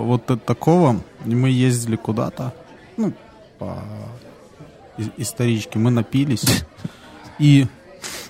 [0.04, 2.52] вот такого, мы ездили куда-то,
[2.98, 3.14] ну,
[3.58, 3.82] по
[5.16, 6.64] историчке, мы напились,
[7.38, 7.66] и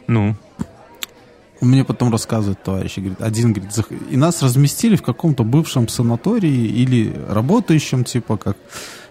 [0.07, 0.36] Ну,
[1.62, 6.50] мне потом рассказывает товарищ, говорит, один, говорит, зах- и нас разместили в каком-то бывшем санатории
[6.50, 8.56] или работающем, типа, как,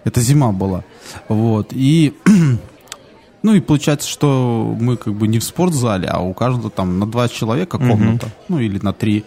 [0.04, 0.84] это зима была,
[1.28, 2.14] вот, и,
[3.44, 7.06] ну, и получается, что мы как бы не в спортзале, а у каждого там на
[7.06, 9.24] два человека комната, ну, или на три,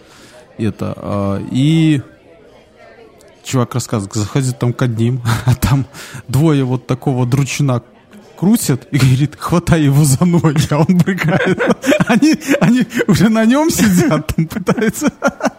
[0.57, 2.01] это, а, и
[3.43, 5.85] чувак рассказывает, заходит там к одним, а там
[6.27, 7.81] двое вот такого дручина
[8.35, 11.59] крутят и говорит, хватай его за ноги, а он брыкает.
[12.07, 15.11] Они, они уже на нем сидят, там пытаются.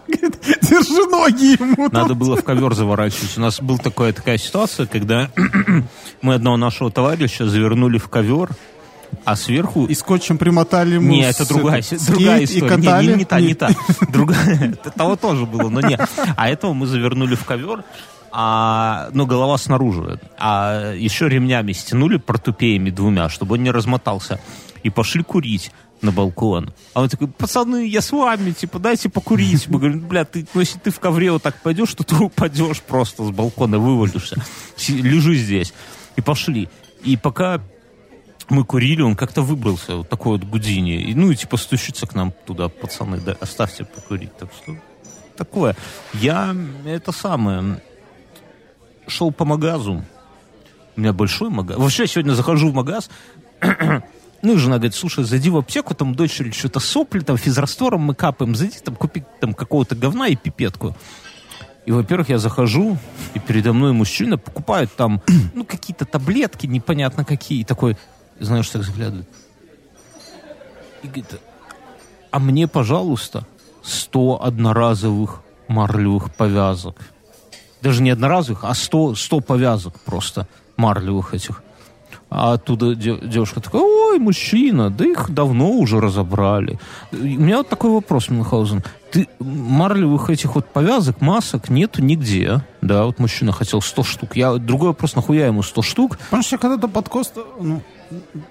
[0.08, 1.88] Говорит, держи ноги ему.
[1.90, 3.36] Надо было в ковер заворачивать.
[3.36, 5.30] У нас была такая, такая ситуация, когда
[6.22, 8.50] мы одного нашего товарища завернули в ковер,
[9.24, 9.86] а сверху...
[9.86, 12.76] И скотчем примотали ему Не, с- это другая, этот, другая история.
[12.76, 13.70] Не, не, не та, не та.
[14.08, 14.74] Другая.
[14.96, 15.98] Того тоже было, но не.
[16.36, 17.84] А этого мы завернули в ковер,
[18.32, 20.20] а, ну, голова снаружи.
[20.38, 24.40] А еще ремнями стянули портупеями двумя, чтобы он не размотался.
[24.82, 25.72] И пошли курить
[26.02, 26.72] на балкон.
[26.94, 29.68] А он такой, пацаны, я с вами, типа, дайте покурить.
[29.68, 32.82] Мы говорим, бля, ты, ну, если ты в ковре вот так пойдешь, то ты упадешь
[32.82, 34.42] просто с балкона, вывалишься.
[34.88, 35.72] Лежи здесь.
[36.16, 36.68] И пошли.
[37.02, 37.60] И пока
[38.48, 41.02] мы курили, он как-то выбрался, вот такой вот Гудини.
[41.02, 44.36] И, ну, и типа стучится к нам туда, пацаны, да, оставьте покурить.
[44.36, 44.76] Так что
[45.36, 45.76] такое.
[46.14, 46.54] Я
[46.84, 47.80] это самое
[49.06, 50.04] шел по магазу.
[50.96, 51.76] У меня большой магаз.
[51.78, 53.10] Вообще, сегодня захожу в магаз,
[54.42, 58.14] ну, и жена говорит, слушай, зайди в аптеку, там дочери что-то сопли, там физраствором мы
[58.14, 60.96] капаем, зайди там купи там какого-то говна и пипетку.
[61.84, 62.98] И, во-первых, я захожу,
[63.34, 65.22] и передо мной мужчина покупает там,
[65.54, 67.96] ну, какие-то таблетки, непонятно какие, и такой,
[68.40, 69.28] знаешь, так взглядывает.
[71.02, 71.40] И говорит,
[72.30, 73.46] а мне, пожалуйста,
[73.82, 76.96] 100 одноразовых марлевых повязок.
[77.82, 80.46] Даже не одноразовых, а 100, 100 повязок просто
[80.76, 81.62] марлевых этих.
[82.28, 86.78] А оттуда де- девушка такая, ой, мужчина, да их давно уже разобрали.
[87.12, 88.82] У меня вот такой вопрос, Мюнхгаузен.
[89.12, 92.64] Ты марлевых этих вот повязок, масок нету нигде.
[92.80, 94.36] Да, вот мужчина хотел 100 штук.
[94.36, 96.18] Я, другой вопрос, нахуя ему 100 штук?
[96.18, 97.80] Потому что когда-то под кост, ну,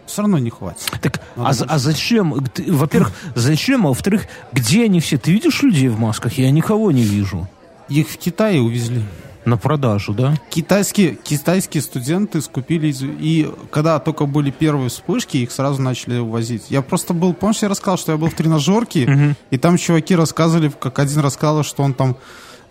[0.06, 0.90] все равно не хватит.
[1.02, 2.34] Так, Надо а, за- а зачем?
[2.68, 3.86] Во-первых, зачем?
[3.86, 5.18] А во-вторых, где они все?
[5.18, 6.38] Ты видишь людей в масках?
[6.38, 7.50] Я никого не вижу.
[7.90, 9.04] Их в Китае увезли.
[9.46, 10.34] На продажу, да?
[10.50, 16.66] Китайские, китайские студенты скупили, и когда только были первые вспышки, их сразу начали увозить.
[16.70, 20.72] Я просто был, помнишь, я рассказал, что я был в тренажерке, и там чуваки рассказывали,
[20.80, 22.18] как один рассказал, что он там,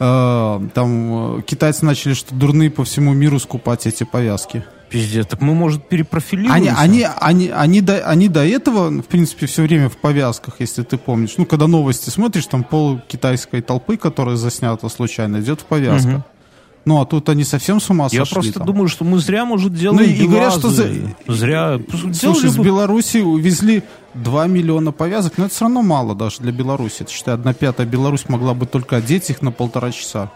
[0.01, 4.65] э, там э, китайцы начали, что дурные по всему миру скупать эти повязки.
[4.95, 6.77] Пиздец, так мы, может, Они, перепрофилируемся?
[6.79, 10.97] они, они, они, до, они до этого, в принципе, все время в повязках, если ты
[10.99, 11.35] помнишь.
[11.37, 16.13] Ну, когда новости смотришь, там пол китайской толпы, которая заснята случайно, идет в повязках.
[16.13, 16.25] Мгм.
[16.85, 18.35] Ну, а тут они совсем с ума Я сошли.
[18.35, 18.67] просто там.
[18.69, 21.17] думаю, что мы зря, может, делаем Ну, и говорят, что белазы.
[21.27, 21.81] Зря.
[22.13, 23.83] Слушай, с Беларуси увезли
[24.15, 26.99] 2 миллиона повязок, но это все равно мало даже для Беларуси.
[27.01, 30.31] Это, считай, одна пятая Беларусь могла бы только одеть их на полтора часа.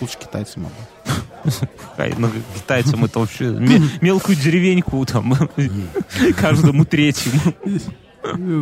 [0.00, 0.74] Лучше китайцы могут.
[2.18, 5.34] Ну, китайцам это вообще ме- мелкую деревеньку там
[6.36, 7.54] каждому третьему.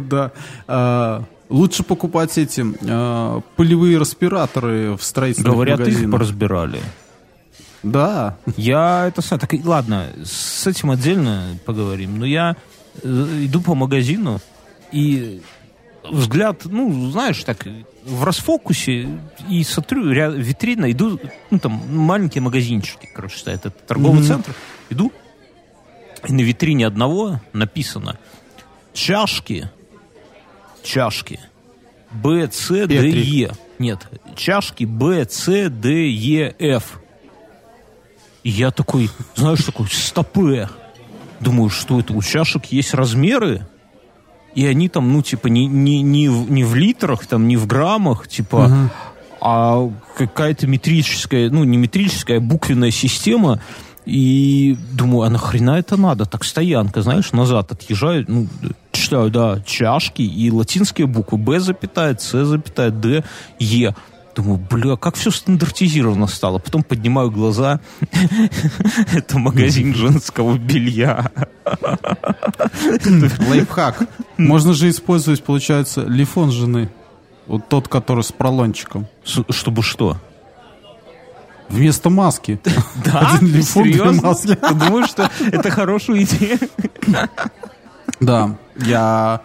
[0.08, 0.32] Да.
[0.66, 6.80] А, Лучше покупать эти а, пылевые респираторы в строительных Говорят, их поразбирали.
[7.82, 8.36] Да.
[8.56, 12.56] Я это сам, так, и ладно, с этим отдельно поговорим, но я
[13.02, 14.40] э, иду по магазину
[14.90, 15.40] и
[16.10, 17.66] взгляд, ну, знаешь, так,
[18.04, 19.08] в расфокусе
[19.48, 24.26] и смотрю, ря- витрина, иду, ну, там, маленькие магазинчики, короче, стоят, это торговый Мгм.
[24.28, 24.54] центр,
[24.90, 25.12] иду,
[26.26, 28.18] и на витрине одного написано
[28.92, 29.70] чашки,
[30.82, 31.40] чашки,
[32.10, 32.94] Б, С, Д.
[33.10, 33.50] Е.
[33.78, 34.06] Нет,
[34.36, 36.98] чашки Б, С, Д, Е, Ф.
[38.42, 40.68] И я такой, знаешь, такой, стопе.
[41.40, 43.66] Думаю, что это, у чашек есть размеры?
[44.54, 47.66] И они там, ну, типа, не, не, не, в, не в литрах, там, не в
[47.66, 48.90] граммах, типа,
[49.40, 53.60] а какая-то метрическая, ну, не метрическая, а буквенная система.
[54.04, 56.24] И думаю, а нахрена это надо?
[56.24, 58.48] Так стоянка, знаешь, назад отъезжаю, ну,
[58.90, 63.22] читаю, да, чашки и латинские буквы Б запятая, С запятая, Д,
[63.58, 63.94] Е.
[64.38, 66.58] Думаю, бля, как все стандартизировано стало.
[66.60, 67.80] Потом поднимаю глаза.
[69.12, 71.32] Это магазин женского белья.
[73.48, 74.06] Лайфхак.
[74.36, 76.88] Можно же использовать, получается, лифон жены.
[77.48, 79.08] Вот тот, который с пролончиком.
[79.24, 80.18] Чтобы что?
[81.68, 82.60] Вместо маски.
[83.04, 83.18] Да?
[83.34, 84.22] Один лифон, две Серьезно?
[84.22, 84.54] маски.
[84.54, 86.60] Ты думаешь, что это хорошая идея?
[88.20, 89.40] Да, я,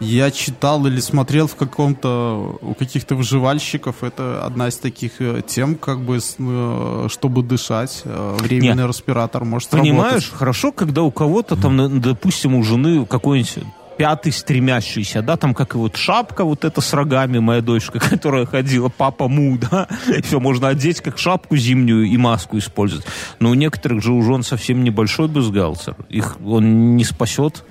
[0.00, 5.74] я читал или смотрел в каком-то, у каких-то выживальщиков, это одна из таких э, тем,
[5.74, 10.38] как бы, э, чтобы дышать, э, временный респиратор может Понимаешь, сработать.
[10.38, 13.58] хорошо, когда у кого-то там, допустим, у жены какой-нибудь
[14.00, 18.46] пятый стремящийся, да, там как и вот шапка вот эта с рогами, моя дочка, которая
[18.46, 19.88] ходила, папа му, да,
[20.24, 23.04] все можно одеть как шапку зимнюю и маску использовать.
[23.40, 27.62] Но у некоторых же у жен совсем небольшой бюстгальтер, их он не спасет.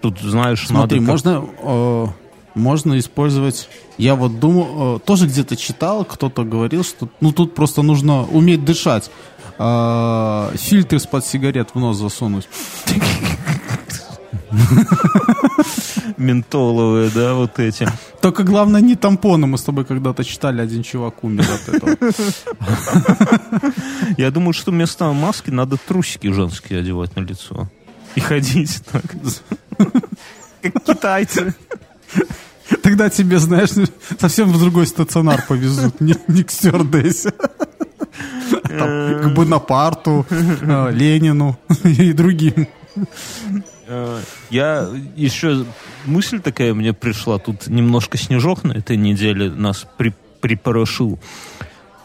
[0.00, 2.06] Тут, знаешь, Смотри, надо как- можно, э,
[2.54, 3.68] можно использовать...
[3.98, 8.64] Я вот думал, э, тоже где-то читал, кто-то говорил, что ну тут просто нужно уметь
[8.64, 9.10] дышать.
[9.58, 12.48] Э, фильтр из-под сигарет в нос засунуть.
[16.16, 17.88] ментоловые, да, вот эти.
[18.20, 19.46] Только главное не тампоны.
[19.46, 21.96] Мы с тобой когда-то читали, один чувак умер от этого.
[24.16, 27.68] Я думаю, что вместо маски надо трусики женские одевать на лицо.
[28.14, 29.04] И ходить так.
[30.62, 31.54] Как китайцы.
[32.82, 33.70] Тогда тебе, знаешь,
[34.18, 37.32] совсем в другой стационар повезут, не, не к стюардессе.
[38.78, 42.68] Там, к Бонапарту, э, Ленину и другим.
[43.86, 44.20] Э,
[44.50, 45.64] Я еще
[46.06, 47.38] мысль такая мне пришла.
[47.38, 51.18] Тут немножко снежок на этой неделе нас при, припорошил.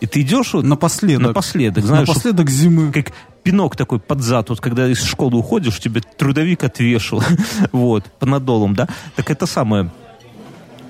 [0.01, 1.27] И ты идешь вот Напоследок.
[1.27, 2.91] напоследок, знаешь, Напоследок зимы.
[2.91, 3.11] как
[3.45, 7.21] пинок такой под зад, вот когда из школы уходишь, тебе трудовик отвешал,
[7.71, 9.91] вот, по надолам, да, так это самое,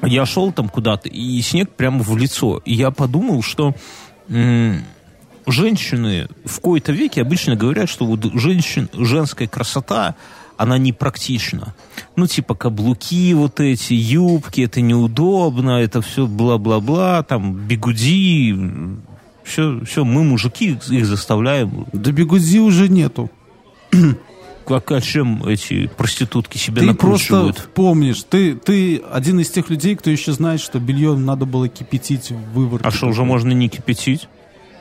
[0.02, 3.76] я шел там куда-то, и снег прямо в лицо, и я подумал, что
[5.46, 10.16] женщины в кои-то веке обычно говорят, что вот женщин, женская красота,
[10.56, 11.76] она непрактична.
[12.16, 18.56] Ну, типа каблуки вот эти, юбки, это неудобно, это все бла-бла-бла, там, бигуди,
[19.46, 21.86] все, все, мы, мужики, их заставляем.
[21.94, 23.30] Да бегуди уже нету.
[24.68, 27.70] Как, а чем эти проститутки себе Ты просто накручивают?
[27.76, 32.32] помнишь, ты, ты один из тех людей, кто еще знает, что белье надо было кипятить
[32.32, 32.88] в выворке.
[32.88, 34.28] А что, уже можно не кипятить?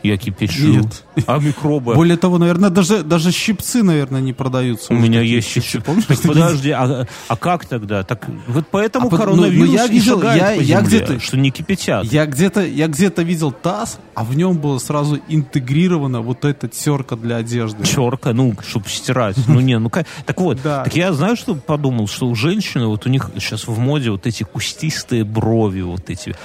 [0.05, 0.67] Я кипячу.
[0.67, 1.05] Нет.
[1.27, 1.95] А микробы?
[1.97, 4.93] Более того, наверное, даже, даже щипцы, наверное, не продаются.
[4.93, 5.81] У меня есть щипцы.
[5.81, 8.03] Так подожди, а, а как тогда?
[8.03, 12.05] Так вот поэтому А ну, коронавирус ну, я видел, я- я где-то- что не кипятят.
[12.05, 17.17] Я где-то, я где-то видел таз, а в нем было сразу интегрировано вот эта терка
[17.17, 17.85] для одежды.
[17.85, 19.39] Черка, ну, чтобы стирать.
[19.49, 19.89] Ну, не, ну.
[19.89, 23.79] Так вот, так я знаю, что подумал, что у женщины, вот у них сейчас в
[23.79, 26.37] моде вот эти кустистые брови, вот эти.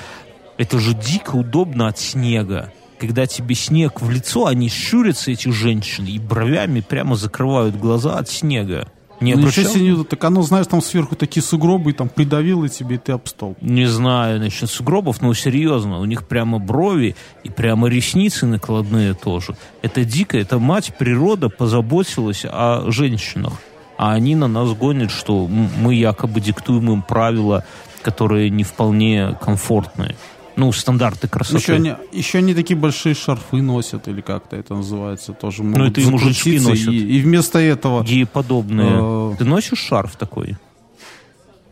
[0.57, 2.72] Это же дико удобно от снега.
[3.00, 8.30] Когда тебе снег в лицо, они щурятся, эти женщины, и бровями прямо закрывают глаза от
[8.30, 8.88] снега.
[9.22, 12.95] Не Ну, себе, не- так оно, знаешь, там сверху такие сугробы, и там придавило тебе,
[12.95, 13.56] и ты об стол.
[13.62, 19.56] Не знаю насчет сугробов, но серьезно, у них прямо брови и прямо ресницы накладные тоже.
[19.82, 23.54] Это дико, это мать природа позаботилась о женщинах.
[23.97, 27.66] А они на нас гонят, что мы якобы диктуем им правила,
[28.02, 30.16] которые не вполне комфортные.
[30.60, 31.57] Ну, стандарты красоты.
[31.57, 35.86] Еще они, еще они такие большие шарфы носят, или как-то это называется, тоже могут Ну,
[35.86, 36.89] это и мужички носят.
[36.89, 38.91] И, и вместо этого Гееподобные.
[38.91, 39.36] Э.
[39.38, 40.57] Ты носишь шарф такой?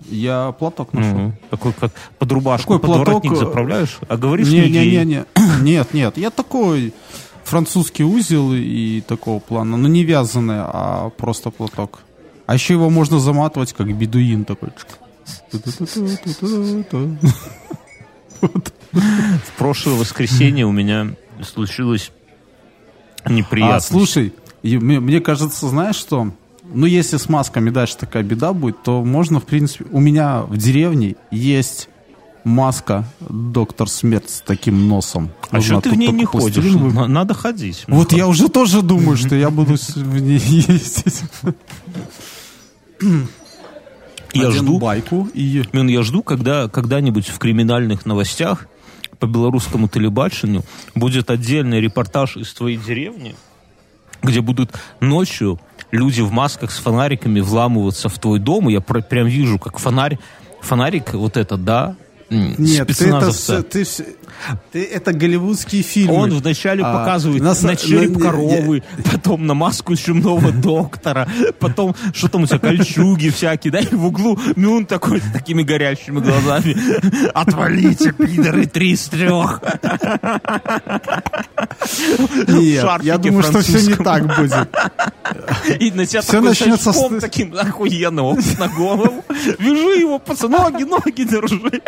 [0.10, 1.10] я платок ношу.
[1.10, 1.36] Мгм.
[1.50, 3.98] Такой, как под рубашку, Такой под платок, воротник э, заправляешь?
[4.08, 5.26] А говоришь, Не, не, не, не, не.
[5.62, 6.18] Нет, нет.
[6.18, 6.94] Я такой
[7.44, 9.78] французский узел и такого плана.
[9.78, 12.00] Но не вязаный, а просто платок.
[12.46, 14.70] А еще его можно заматывать, как бедуин такой.
[18.42, 21.10] В прошлое воскресенье у меня
[21.44, 22.12] случилось
[23.28, 23.76] неприятно.
[23.76, 24.34] А, слушай,
[24.64, 26.32] мне, мне кажется, знаешь что?
[26.74, 29.86] Ну, если с масками дальше такая беда будет, то можно, в принципе...
[29.92, 31.90] У меня в деревне есть
[32.44, 35.30] маска Доктор Смерть с таким носом.
[35.52, 36.64] А что ты в ней не ходишь?
[36.64, 37.84] На- Надо ходить.
[37.88, 41.22] Вот я уже тоже думаю, что я буду в ней ездить.
[44.38, 45.64] Я Одену жду, байку и...
[45.74, 48.68] Мен, я жду, когда когда-нибудь в криминальных новостях
[49.20, 50.64] по белорусскому телебачению
[50.96, 53.36] будет отдельный репортаж из твоей деревни,
[54.22, 55.60] где будут ночью
[55.92, 58.70] люди в масках с фонариками вламываться в твой дом.
[58.70, 60.20] И я прям вижу, как фонарь,
[60.62, 61.96] фонарик вот этот, да,
[62.30, 63.86] Нет, ты это, ты,
[64.72, 66.14] ты это голливудские фильмы.
[66.14, 71.28] Он вначале А, показывает на на, череп на- коровы, потом на маску чумного доктора,
[71.60, 75.64] потом что там у тебя, кольчуги всякие, да, и в углу Мюн такой с такими
[75.64, 76.76] горящими глазами.
[77.34, 79.62] Отвалите, пидоры, три из трех.
[82.48, 84.68] Нет, я думаю, что все не так будет.
[85.80, 89.24] И на тебя такой начнется с- таким охуенным на голову.
[89.60, 91.82] Вяжи его, пацан, ноги, ноги держи.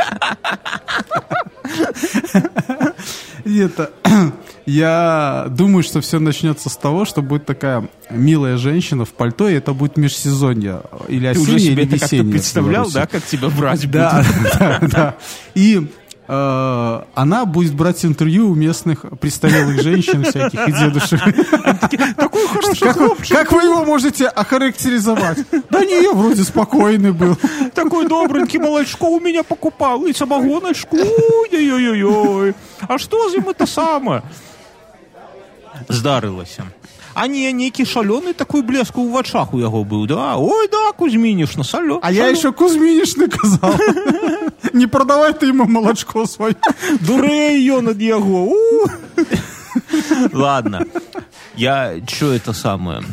[3.45, 3.91] Это,
[4.65, 9.53] я думаю, что все начнется с того, что будет такая милая женщина в пальто, и
[9.53, 10.81] это будет межсезонье.
[11.07, 12.23] Или Ты осеннее, или весеннее.
[12.29, 14.23] в представлял, да, как тебя брать Да,
[14.59, 15.15] да, да.
[15.55, 15.87] И
[16.31, 21.19] она будет брать интервью у местных престарелых женщин всяких и дедушек.
[22.15, 23.35] Такой хороший Как вы, хлопчик.
[23.35, 25.39] как вы его можете охарактеризовать?
[25.71, 27.35] Да не, я вроде спокойный был.
[27.73, 32.53] Такой добренький молочко у меня покупал, и самогоночку, ой-ой-ой-ой.
[32.87, 34.21] А что з ним это самое?
[35.87, 36.63] Здарилося.
[37.19, 40.37] А не, некий шаленый такой блеск у вачах у яго быў, да?
[40.37, 41.99] Ой, да, Кузьминишна, салё.
[42.01, 43.75] А я еще Кузьминишны казал.
[44.73, 46.55] Не продавай ты ему молочко свое.
[47.01, 48.55] Дурей ён ад яго.
[50.31, 50.85] Ладно.
[51.57, 53.03] Я, что это самое?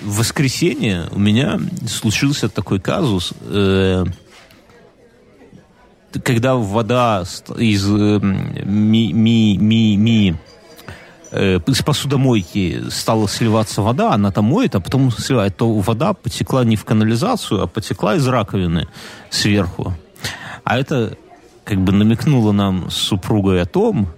[0.00, 3.32] В воскресенье у меня случился такой казус.
[3.42, 4.04] э,
[6.24, 7.22] когда вода
[7.58, 8.18] из э,
[8.64, 10.34] ми, ми, ми, ми,
[11.32, 16.64] э, из посудомойки стала сливаться вода, она там моет, а потом сливает, то вода потекла
[16.64, 18.88] не в канализацию, а потекла из раковины
[19.30, 19.94] сверху.
[20.64, 21.16] А это
[21.64, 24.08] как бы намекнуло нам с супругой о том,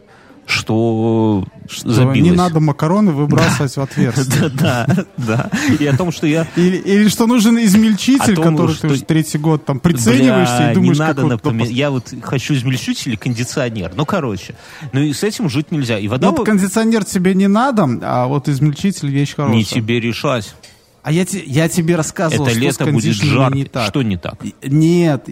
[0.47, 2.21] что, забилось.
[2.21, 4.51] не надо макароны выбрасывать в отверстие.
[4.55, 5.51] Да, да, да.
[5.79, 9.05] И о том, что я Или, или что нужен измельчитель, том, который что- ты уже
[9.05, 11.29] третий год там прицениваешься Бля, и думаешь, не надо вот...
[11.31, 11.71] напоминать.
[11.71, 13.93] Я вот хочу измельчитель и кондиционер.
[13.97, 14.55] Ну, короче.
[14.93, 15.99] Ну, и с этим жить нельзя.
[15.99, 19.57] И вода Вот кондиционер тебе не надо, а вот измельчитель вещь хорошая.
[19.57, 20.55] не тебе решать.
[21.03, 23.55] А я, те- я тебе рассказывал, Это что лето с будет жарко.
[23.57, 23.89] не так.
[23.89, 24.37] Что не так?
[24.63, 25.29] Нет,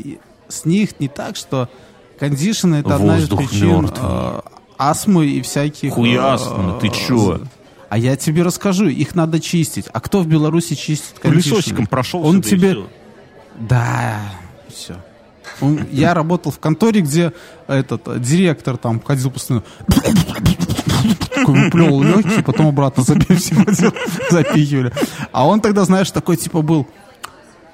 [0.48, 1.68] с них не так, что
[2.18, 4.42] кондишн это одна из Воздух причин мертвый.
[4.86, 5.92] Э, астмы и всяких...
[5.92, 7.40] Хуясно, э, ты чё?
[7.88, 9.86] А я тебе расскажу, их надо чистить.
[9.92, 11.56] А кто в Беларуси чистит кондишнеры?
[11.56, 12.24] Пылесосиком прошел.
[12.24, 12.78] Он тебе...
[13.58, 14.18] Да,
[14.68, 14.96] все.
[15.90, 17.32] Я работал в конторе, где
[17.66, 19.64] этот э, директор там ходил постоянно
[21.42, 23.02] такой выплевывал легкие, потом обратно
[24.30, 24.92] запихивали.
[25.32, 26.86] А он тогда, знаешь, такой типа был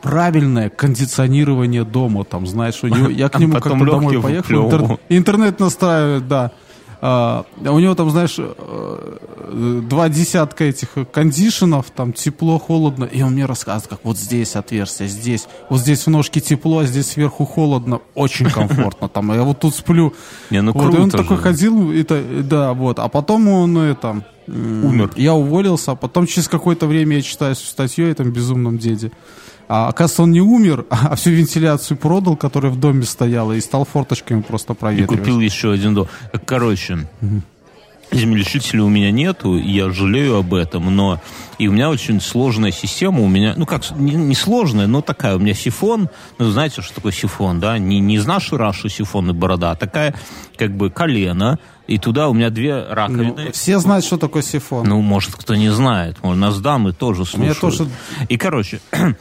[0.02, 5.00] правильное кондиционирование дома, там, знаешь, у него, я к А нему как-то домой поехал, интер-
[5.09, 6.52] интернет настраивает, да.
[7.01, 13.34] А, у него там, знаешь, э, два десятка этих кондишенов, там тепло, холодно, и он
[13.34, 17.44] мне рассказывает, как вот здесь отверстие, здесь, вот здесь в ножке тепло, а здесь сверху
[17.44, 20.12] холодно, очень комфортно, там, а я вот тут сплю.
[20.51, 21.42] Не, ну Вот, и он круто такой же.
[21.42, 25.11] ходил, это, да, вот, а потом он, это, Умер.
[25.16, 29.12] Я уволился, а потом через какое-то время я читаю статью о этом безумном деде.
[29.68, 33.84] А, оказывается, он не умер, а всю вентиляцию продал, которая в доме стояла, и стал
[33.84, 35.20] форточками просто И проветривать.
[35.20, 36.08] купил еще один дом.
[36.46, 37.06] Короче,
[38.10, 41.20] измельчителя у меня нету, и я жалею об этом, но
[41.58, 45.36] и у меня очень сложная система, у меня, ну как, не, не сложная, но такая,
[45.36, 46.08] у меня сифон,
[46.38, 49.76] ну знаете, что такое сифон, да, не, не из нашей Раши сифон и борода, а
[49.76, 50.14] такая,
[50.56, 53.34] как бы, колено, и туда у меня две раковины.
[53.36, 54.86] Ну, все знают, что такое сифон.
[54.86, 57.60] Ну, может, кто не знает, может, нас дамы тоже слушают.
[57.60, 57.88] тоже...
[58.28, 58.80] И, короче,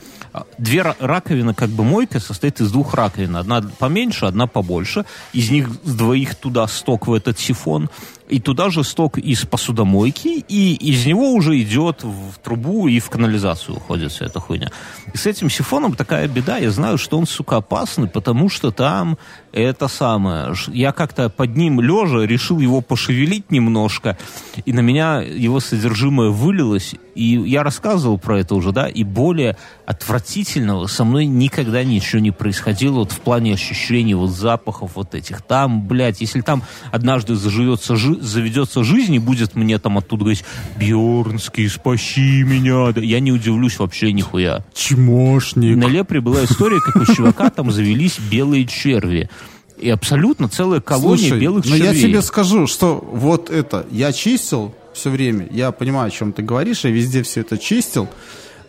[0.58, 3.36] две раковины, как бы мойка, состоит из двух раковин.
[3.36, 5.06] Одна поменьше, одна побольше.
[5.34, 7.90] Из них с двоих туда сток в этот сифон
[8.30, 13.10] и туда же сток из посудомойки, и из него уже идет в трубу и в
[13.10, 14.72] канализацию уходит вся эта хуйня.
[15.14, 19.18] И с этим сифоном такая беда, я знаю, что он, сука, опасный, потому что там
[19.52, 20.54] это самое.
[20.68, 24.18] Я как-то под ним лежа решил его пошевелить немножко,
[24.66, 29.58] и на меня его содержимое вылилось, и я рассказывал про это уже, да, и более
[29.86, 35.42] отвратительного со мной никогда ничего не происходило вот в плане ощущений вот запахов вот этих.
[35.42, 40.44] Там, блядь, если там однажды заживется жи заведется жизнь и будет мне там оттуда говорить
[40.80, 44.64] «Бьернский, спаси меня!» Я не удивлюсь вообще нихуя.
[44.74, 45.78] Чмошник.
[45.78, 49.30] На Лепре была история, как у чувака там завелись белые черви.
[49.78, 52.02] И абсолютно целая колония Слушай, белых но червей.
[52.02, 56.42] я тебе скажу, что вот это, я чистил все время, я понимаю, о чем ты
[56.42, 58.10] говоришь, я везде все это чистил,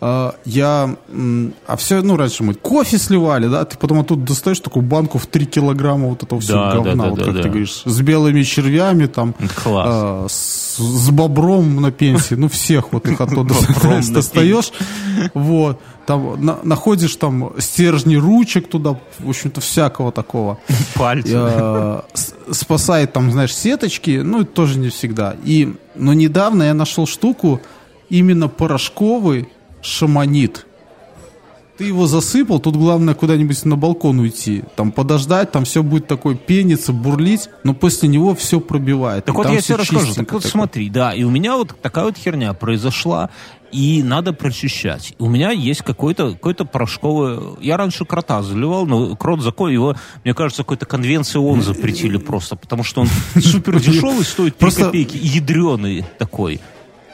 [0.01, 0.95] я,
[1.67, 5.25] а все, ну, раньше мы кофе сливали, да, ты потом оттуда достаешь такую банку в
[5.27, 7.41] 3 килограмма вот этого всего Да, говна, да, вот да, как да.
[7.43, 9.87] ты говоришь, с белыми червями там, Класс.
[9.91, 13.53] а, с, с бобром на пенсии, ну, всех вот их оттуда
[14.09, 14.71] достаешь,
[15.33, 20.59] вот, там на- находишь там стержни ручек туда, в общем-то, всякого такого.
[20.95, 21.33] Пальцы.
[21.35, 22.01] Э,
[22.51, 25.35] спасает там, знаешь, сеточки, ну, это тоже не всегда.
[25.43, 27.61] И, но недавно я нашел штуку
[28.09, 29.49] именно порошковый
[29.81, 30.65] шаманит.
[31.77, 36.35] Ты его засыпал, тут главное куда-нибудь на балкон уйти, там подождать, там все будет такое
[36.35, 39.23] пениться, бурлить, но после него все пробивает.
[39.23, 40.13] Так вот там я тебе расскажу.
[40.13, 40.51] Так вот такое.
[40.51, 43.29] смотри, да, и у меня вот такая вот херня произошла,
[43.71, 45.13] и надо прочищать.
[45.19, 47.55] У меня есть какой-то какой порошковый...
[47.61, 52.57] Я раньше крота заливал, но крот закон, его, мне кажется, какой-то конвенции ООН запретили просто,
[52.57, 53.07] потому что он
[53.41, 56.59] супер дешевый, стоит 3 Просто- копейки, ядреный такой.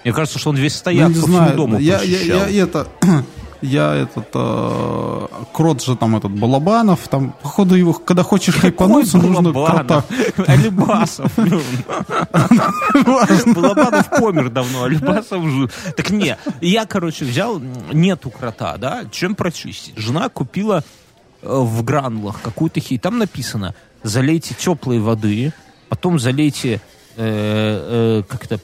[0.05, 2.63] Мне кажется, что он весь Ну, стояк не по всему знаю, дому я, я, я
[2.63, 2.87] это,
[3.63, 9.51] я этот, э, крот же там этот, Балабанов, там, походу его, когда хочешь хайпануться, нужно
[9.51, 10.03] крота.
[10.45, 11.31] Алибасов.
[13.47, 15.73] Балабанов помер давно, Алибасов жив.
[15.97, 17.59] Так не, я, короче, взял,
[17.91, 19.97] нету крота, да, чем прочистить?
[19.97, 20.83] Жена купила
[21.41, 25.51] э, в гранулах какую-то хи, там написано, залейте теплой воды,
[25.89, 26.79] потом залейте
[27.15, 28.59] э, э, как-то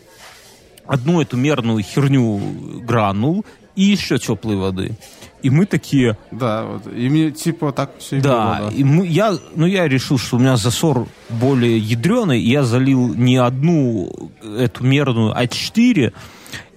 [0.92, 2.40] одну эту мерную херню
[2.86, 4.98] гранул и еще теплой воды.
[5.42, 8.76] И мы такие, Да, вот, и мне типа так все и да, было, да.
[8.76, 13.14] и мы, я, ну я решил, что у меня засор более ядреный, и я залил
[13.16, 16.14] не одну эту мерную, а четыре,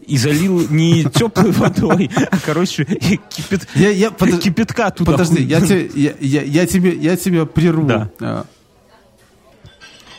[0.06, 5.12] и залил не теплой водой, а, короче, кипят, Я, я, подо- кипятка туда.
[5.12, 7.86] Подожди, я, тебе, я, я, я тебе, я тебя прерву.
[7.86, 8.10] Да.
[8.20, 8.44] А,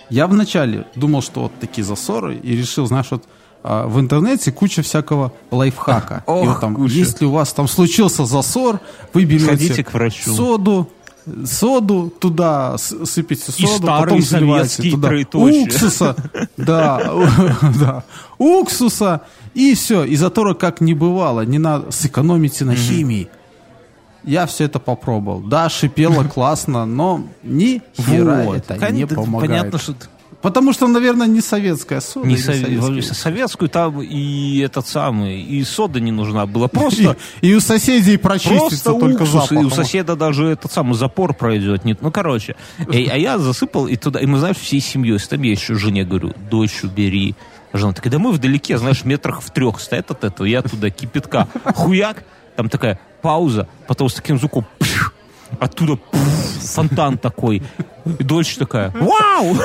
[0.09, 3.23] Я вначале думал, что вот такие засоры, и решил, знаешь, вот
[3.65, 6.23] в интернете куча всякого лайфхака.
[6.27, 6.93] Ох, и вот там, куча.
[6.93, 8.79] если у вас там случился засор,
[9.13, 10.35] вы берете Сходите к врачу.
[10.35, 10.89] соду,
[11.45, 15.63] соду туда сыпите И соду, старые потом заливаете туда троеточие.
[15.63, 16.15] уксуса,
[16.57, 17.11] да,
[17.79, 18.03] да,
[18.37, 19.21] уксуса,
[19.55, 20.03] и все.
[20.03, 23.29] И затора как не бывало, не надо, сэкономите на химии.
[24.23, 25.39] Я все это попробовал.
[25.39, 29.49] Да, шипело классно, но ни хера это не помогает.
[29.49, 29.95] Понятно, что
[30.45, 32.27] Потому что, наверное, не советская сода.
[32.27, 33.15] не сове- советский.
[33.15, 36.67] советскую там и этот самый, и сода не нужна была.
[36.67, 40.93] Просто И, и у соседей прочистится Просто только уксус, и у соседа даже этот самый
[40.93, 41.83] запор пройдет.
[41.83, 42.55] Нет, ну, короче.
[42.91, 46.03] И- а я засыпал, и туда, и мы, знаешь, всей семьей, там я еще жене
[46.03, 47.33] говорю, дочь убери.
[47.73, 51.47] Жена такая, да мы вдалеке, знаешь, метрах в трех стоят от этого, я туда кипятка.
[51.73, 52.23] Хуяк,
[52.55, 55.11] там такая пауза, потом с таким звуком пш,
[55.59, 55.99] оттуда
[56.61, 57.63] фонтан такой.
[58.19, 59.55] И дочь такая, вау!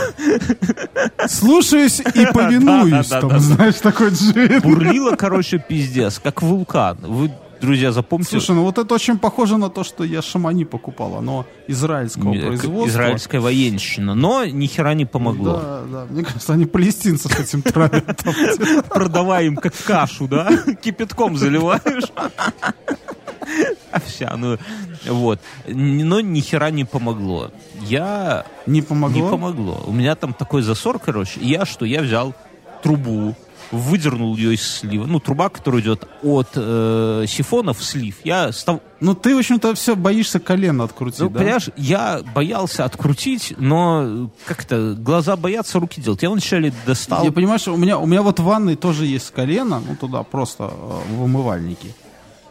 [1.29, 3.09] Слушаюсь и повинуюсь.
[3.09, 4.61] Там, знаешь, такой джин.
[4.61, 6.99] Бурлила, короче, пиздец, как вулкан.
[7.03, 7.31] Вы,
[7.61, 11.17] друзья, запомните, Слушай, ну вот это очень похоже на то, что я шамани покупал.
[11.17, 12.89] Оно израильского э, производства.
[12.89, 14.15] израильская военщина.
[14.15, 15.53] Но ни хера не помогло.
[15.53, 16.07] Да, да.
[16.11, 18.25] Мне кажется, они палестинцев этим травят.
[18.89, 20.51] продавай им как кашу, да?
[20.83, 22.11] Кипятком заливаешь.
[23.93, 24.59] Овсяную.
[25.07, 25.41] Вот.
[25.67, 27.51] Но ни хера не помогло.
[27.83, 28.45] Я...
[28.67, 29.23] Не помогло?
[29.23, 29.85] Не помогло.
[29.87, 31.41] У меня там такой засор, короче.
[31.41, 31.85] Я что?
[31.85, 32.35] Я взял
[32.83, 33.35] трубу,
[33.71, 35.07] выдернул ее из слива.
[35.07, 38.17] Ну, труба, которая идет от э, сифона в слив.
[38.25, 38.81] Я став...
[39.01, 41.39] Ну, ты, в общем-то, все боишься колено открутить, Ну, да?
[41.39, 46.23] понимаешь, я боялся открутить, но как-то глаза боятся, руки делать.
[46.23, 47.25] Я вначале достал...
[47.25, 50.65] Я понимаешь, у меня, у меня вот в ванной тоже есть колено, ну туда просто
[50.73, 51.95] э, в умывальнике.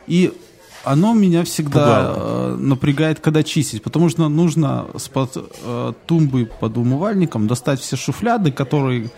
[0.08, 0.34] И
[0.84, 6.78] оно меня всегда э, напрягает, когда чистить, потому что нужно с под э, тумбы под
[6.78, 9.12] умывальником достать все шуфляды, которые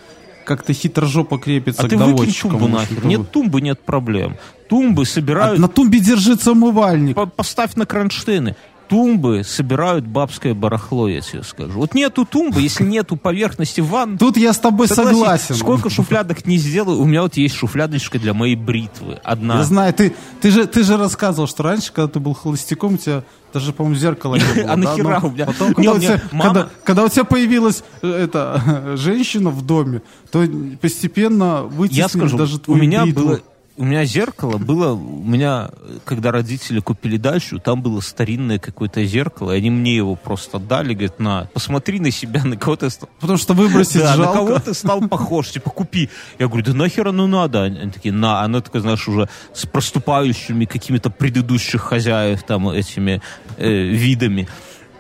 [0.46, 2.52] как-то хитро жопа крепится А к доводчикам.
[2.52, 3.06] тумбу нахер.
[3.06, 4.38] Нет тумбы, нет проблем.
[4.70, 5.60] Тумбы А собирают...
[5.60, 7.16] на тумбе держится умывальник.
[7.16, 8.56] По- Поставь на кронштейны.
[8.92, 11.80] Тумбы собирают бабское барахло, я тебе скажу.
[11.80, 15.56] Вот нету тумбы, если нету поверхности ванн, Тут я с тобой согласен.
[15.56, 19.22] Сколько шуфлядок не сделаю, у меня вот есть шуфлядочка для моей бритвы.
[19.24, 19.60] Одна.
[19.60, 22.98] Я знаю, ты, ты, же, ты же рассказывал, что раньше, когда ты был холостяком, у
[22.98, 23.24] тебя
[23.54, 24.72] даже, по-моему, зеркала не было.
[24.74, 25.46] А нахера Но у меня?
[25.46, 30.02] Потом, когда, у тебя, мама- когда, когда у тебя появилась э, эта женщина в доме,
[30.32, 30.46] то
[30.82, 33.40] постепенно вытеснили Я скажу, даже у твою меня было...
[33.78, 35.70] У меня зеркало было, у меня,
[36.04, 40.94] когда родители купили дачу, там было старинное какое-то зеркало, и они мне его просто отдали,
[40.94, 44.40] говорят, на, посмотри на себя, на кого ты стал, Потому что выбросить да, на жалко.
[44.40, 46.10] кого ты стал похож, типа, купи.
[46.38, 47.64] Я говорю, да нахер оно надо?
[47.64, 53.22] Они такие, на, она такая, знаешь, уже с проступающими какими-то предыдущих хозяев там этими
[53.58, 54.48] э, видами.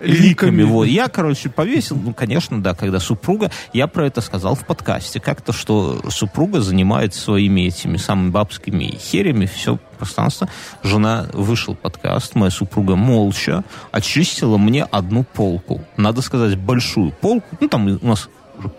[0.02, 0.64] Ликами.
[0.64, 0.86] Вот.
[0.86, 5.54] Я, короче, повесил, ну, конечно, да, когда супруга, я про это сказал в подкасте, как-то,
[5.54, 10.50] что супруга занимается своими этими самыми бабскими херями, все пространство.
[10.84, 15.82] Жена, вышел подкаст, моя супруга молча очистила мне одну полку.
[15.98, 17.48] Надо сказать, большую полку.
[17.60, 18.30] Ну, там у нас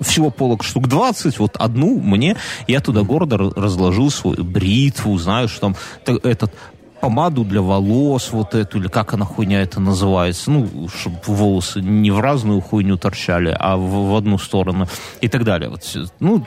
[0.00, 2.36] всего полок штук 20, вот одну мне,
[2.68, 6.54] я туда гордо ра- разложил свою бритву, знаешь, там та- этот
[7.02, 12.12] помаду для волос, вот эту, или как она хуйня это называется, ну, чтобы волосы не
[12.12, 14.86] в разную хуйню торчали, а в, в одну сторону
[15.20, 15.68] и так далее.
[15.68, 15.82] Вот,
[16.20, 16.46] ну,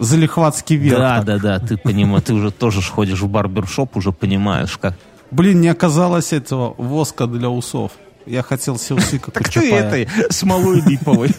[0.00, 0.98] Залихватский верх.
[0.98, 1.24] да, так.
[1.24, 4.94] да, да, ты понимаешь, ты уже тоже ходишь в барбершоп, уже понимаешь, как.
[5.30, 7.92] Блин, не оказалось этого воска для усов.
[8.28, 11.30] Я хотел все усы, как Так ты этой смолой липовой.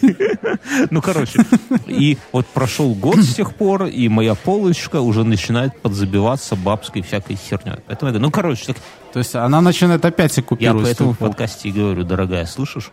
[0.90, 1.44] Ну, короче,
[1.86, 7.36] и вот прошел год с тех пор, и моя полочка уже начинает подзабиваться бабской всякой
[7.36, 7.76] херней.
[7.86, 8.76] Поэтому я говорю, ну, короче, так
[9.12, 12.90] То есть она начинает опять я оккупировать поэтому в подкасте и говорю, дорогая, слышишь?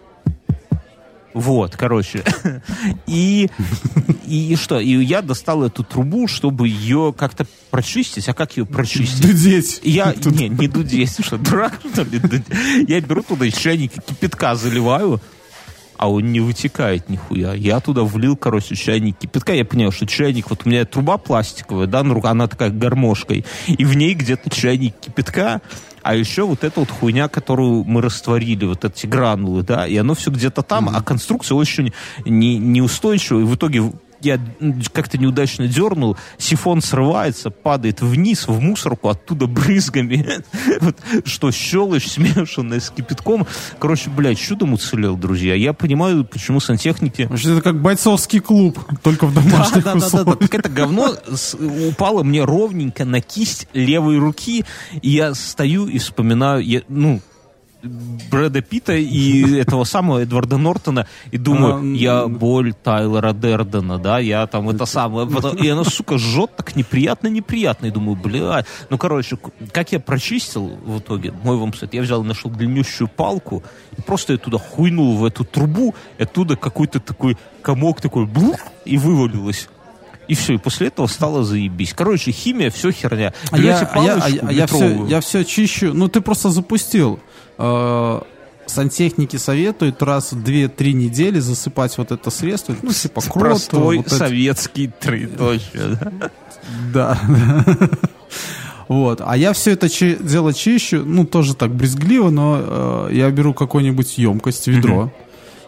[1.37, 2.23] Вот, короче.
[3.05, 3.47] И,
[4.25, 4.79] и что?
[4.79, 8.27] И я достал эту трубу, чтобы ее как-то прочистить.
[8.27, 9.21] А как ее прочистить?
[9.21, 9.81] Дудеть.
[9.83, 12.19] Я, не, не дудеть, что, дурак, что ли?
[12.87, 15.21] Я беру туда из чайника кипятка заливаю,
[15.97, 17.53] а он не вытекает нихуя.
[17.53, 19.53] Я туда влил, короче, чайник кипятка.
[19.53, 23.85] Я понял, что чайник, вот у меня труба пластиковая, да, ну, она такая гармошкой, и
[23.85, 25.61] в ней где-то чайник кипятка,
[26.01, 30.13] а еще вот эта вот хуйня, которую мы растворили, вот эти гранулы, да, и оно
[30.15, 31.91] все где-то там, а конструкция очень
[32.25, 33.91] не, неустойчивая, и в итоге
[34.27, 34.39] я
[34.93, 40.41] как-то неудачно дернул, сифон срывается, падает вниз в мусорку, оттуда брызгами,
[40.81, 43.47] вот, что щелочь смешанная с кипятком.
[43.79, 45.55] Короче, блядь, чудом уцелел, друзья.
[45.55, 47.27] Я понимаю, почему сантехники...
[47.27, 50.05] Значит, это как бойцовский клуб, только в Да, домашних да, да, да, да.
[50.05, 50.39] условиях.
[50.39, 51.15] Так это говно
[51.89, 54.65] упало мне ровненько на кисть левой руки,
[55.01, 57.21] и я стою и вспоминаю, я, ну,
[57.83, 64.47] Брэда Питта и этого самого Эдварда Нортона, и думаю, я боль Тайлера Дердена, да, я
[64.47, 65.27] там это самое,
[65.61, 69.37] и оно, сука, жжет так неприятно-неприятно, и думаю, бля, ну, короче,
[69.71, 73.63] как я прочистил в итоге, мой вам совет, я взял, нашел длиннющую палку,
[73.97, 78.59] и просто я туда хуйнул в эту трубу, и оттуда какой-то такой комок такой, блух,
[78.85, 79.69] и вывалилось.
[80.27, 81.93] И все, и после этого стало заебись.
[81.93, 83.33] Короче, химия, все херня.
[83.49, 85.09] А я, а я, а палочку я- а я все, метровую.
[85.09, 85.93] я все чищу.
[85.93, 87.21] Ну, ты просто запустил.
[87.57, 88.19] Э,
[88.65, 92.75] Сантехники советуют раз в 2-3 недели засыпать вот это средство.
[92.81, 95.97] Ну, типа крот, Простой вот это- советский троеточие.
[96.01, 96.29] да?
[96.93, 97.19] Да.
[98.87, 99.21] Вот.
[99.25, 103.53] А я все это чи- дело чищу, ну, тоже так брезгливо, но э, я беру
[103.53, 105.11] какую-нибудь емкость, ведро.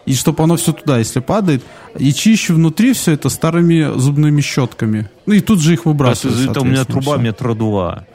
[0.06, 1.62] И чтобы оно все туда, если падает,
[1.98, 5.10] и чищу внутри все это старыми зубными щетками.
[5.26, 6.50] Ну и тут же их выбрасываю.
[6.50, 8.06] Это у меня труба метра два.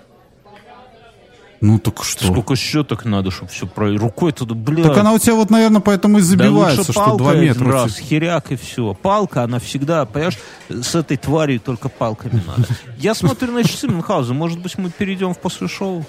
[1.61, 2.25] Ну так что?
[2.25, 3.97] Сколько щеток надо, чтобы все про...
[3.97, 4.85] Рукой туда, блядь.
[4.87, 7.43] Так она у тебя вот, наверное, поэтому и Да забивается, лучше что палка 2 один
[7.43, 7.71] метра.
[7.71, 8.93] раз, херяк и все.
[8.93, 10.37] Палка, она всегда, понимаешь,
[10.69, 12.67] с этой тварью только палками надо.
[12.97, 16.05] Я смотрю на часы Мюнхгаузен, может быть, мы перейдем в после шоу.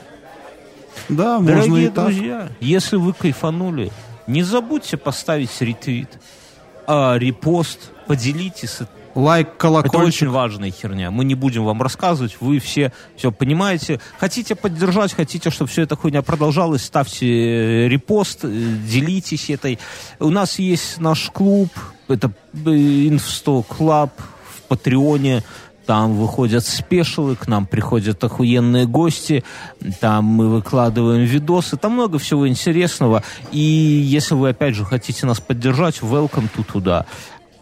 [1.08, 2.06] Да, можно Дорогие и так.
[2.06, 3.92] друзья, если вы кайфанули,
[4.26, 6.08] не забудьте поставить ретвит,
[6.86, 8.78] а, репост, поделитесь.
[9.16, 10.06] Лайк, Это колокольчик.
[10.06, 11.10] очень важная херня.
[11.10, 13.98] Мы не будем вам рассказывать, вы все все понимаете.
[14.18, 19.78] Хотите поддержать, хотите, чтобы все это хуйня продолжалась, ставьте э, репост, э, делитесь этой.
[20.20, 21.70] У нас есть наш клуб,
[22.08, 24.12] это э, Инфсто Club
[24.54, 25.42] в Патреоне.
[25.86, 29.44] там выходят спешилы, к нам приходят охуенные гости,
[30.00, 33.22] там мы выкладываем видосы, там много всего интересного.
[33.52, 37.06] И если вы, опять же, хотите нас поддержать, welcome to туда.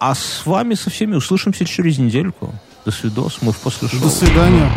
[0.06, 2.54] А с вами со всеми услышимся через недельку.
[2.84, 4.00] До свидос, мы в после шоу.
[4.00, 4.70] До свидания.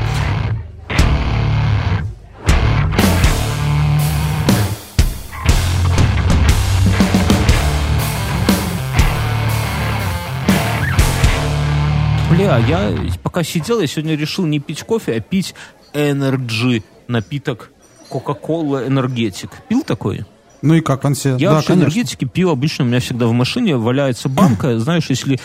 [12.32, 15.56] Бля, я пока сидел, я сегодня решил не пить кофе, а пить
[15.94, 17.72] Energy напиток
[18.10, 19.50] Coca-Cola энергетик.
[19.68, 20.26] Пил такой?
[20.62, 21.36] Ну и как он себе?
[21.40, 21.86] Я да, вообще конечно.
[21.86, 25.40] энергетики пью обычно, у меня всегда в машине валяется банка, знаешь, если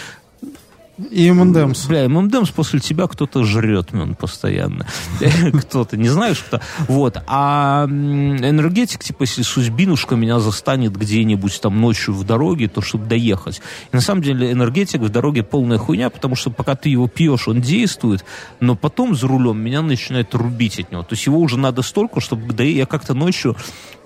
[1.11, 1.89] И M&M's.
[1.89, 4.87] Бля, ММДМС после тебя кто-то жрет, мен, постоянно.
[5.63, 6.61] Кто-то, не знаешь кто.
[6.87, 7.17] Вот.
[7.27, 13.63] А энергетик, типа, если судьбинушка меня застанет где-нибудь там ночью в дороге, то чтобы доехать.
[13.91, 17.49] И на самом деле энергетик в дороге полная хуйня, потому что пока ты его пьешь,
[17.49, 18.25] он действует,
[18.61, 21.03] но потом за рулем меня начинает рубить от него.
[21.03, 23.57] То есть его уже надо столько, чтобы я как-то ночью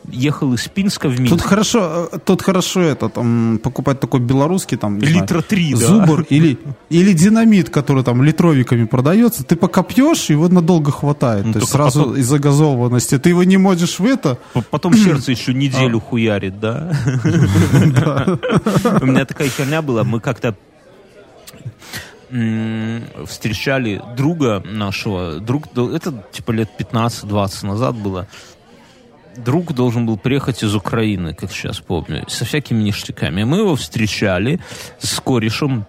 [0.08, 1.36] ехал из Пинска в Минск.
[1.36, 5.78] Тут хорошо, э, тут хорошо это, там, покупать такой белорусский, там, Литра три, да.
[5.78, 6.58] зубр или,
[6.90, 9.44] или динамит, который там литровиками продается.
[9.44, 11.46] Ты пока пьешь, его надо хватает.
[11.46, 13.18] Ну, То есть сразу потом- из-за газованности.
[13.18, 14.38] Ты его не можешь в это.
[14.70, 15.54] Потом сердце еще А.
[15.54, 16.92] неделю хуярит, да?
[19.00, 20.04] У меня такая херня была.
[20.04, 20.54] Мы как-то
[23.26, 25.38] встречали друга нашего.
[25.40, 28.26] Друг, это типа лет 15-20 назад было.
[29.36, 33.44] Друг должен был приехать из Украины, как сейчас помню, со всякими ништяками.
[33.44, 34.60] Мы его встречали
[34.98, 35.86] с корешем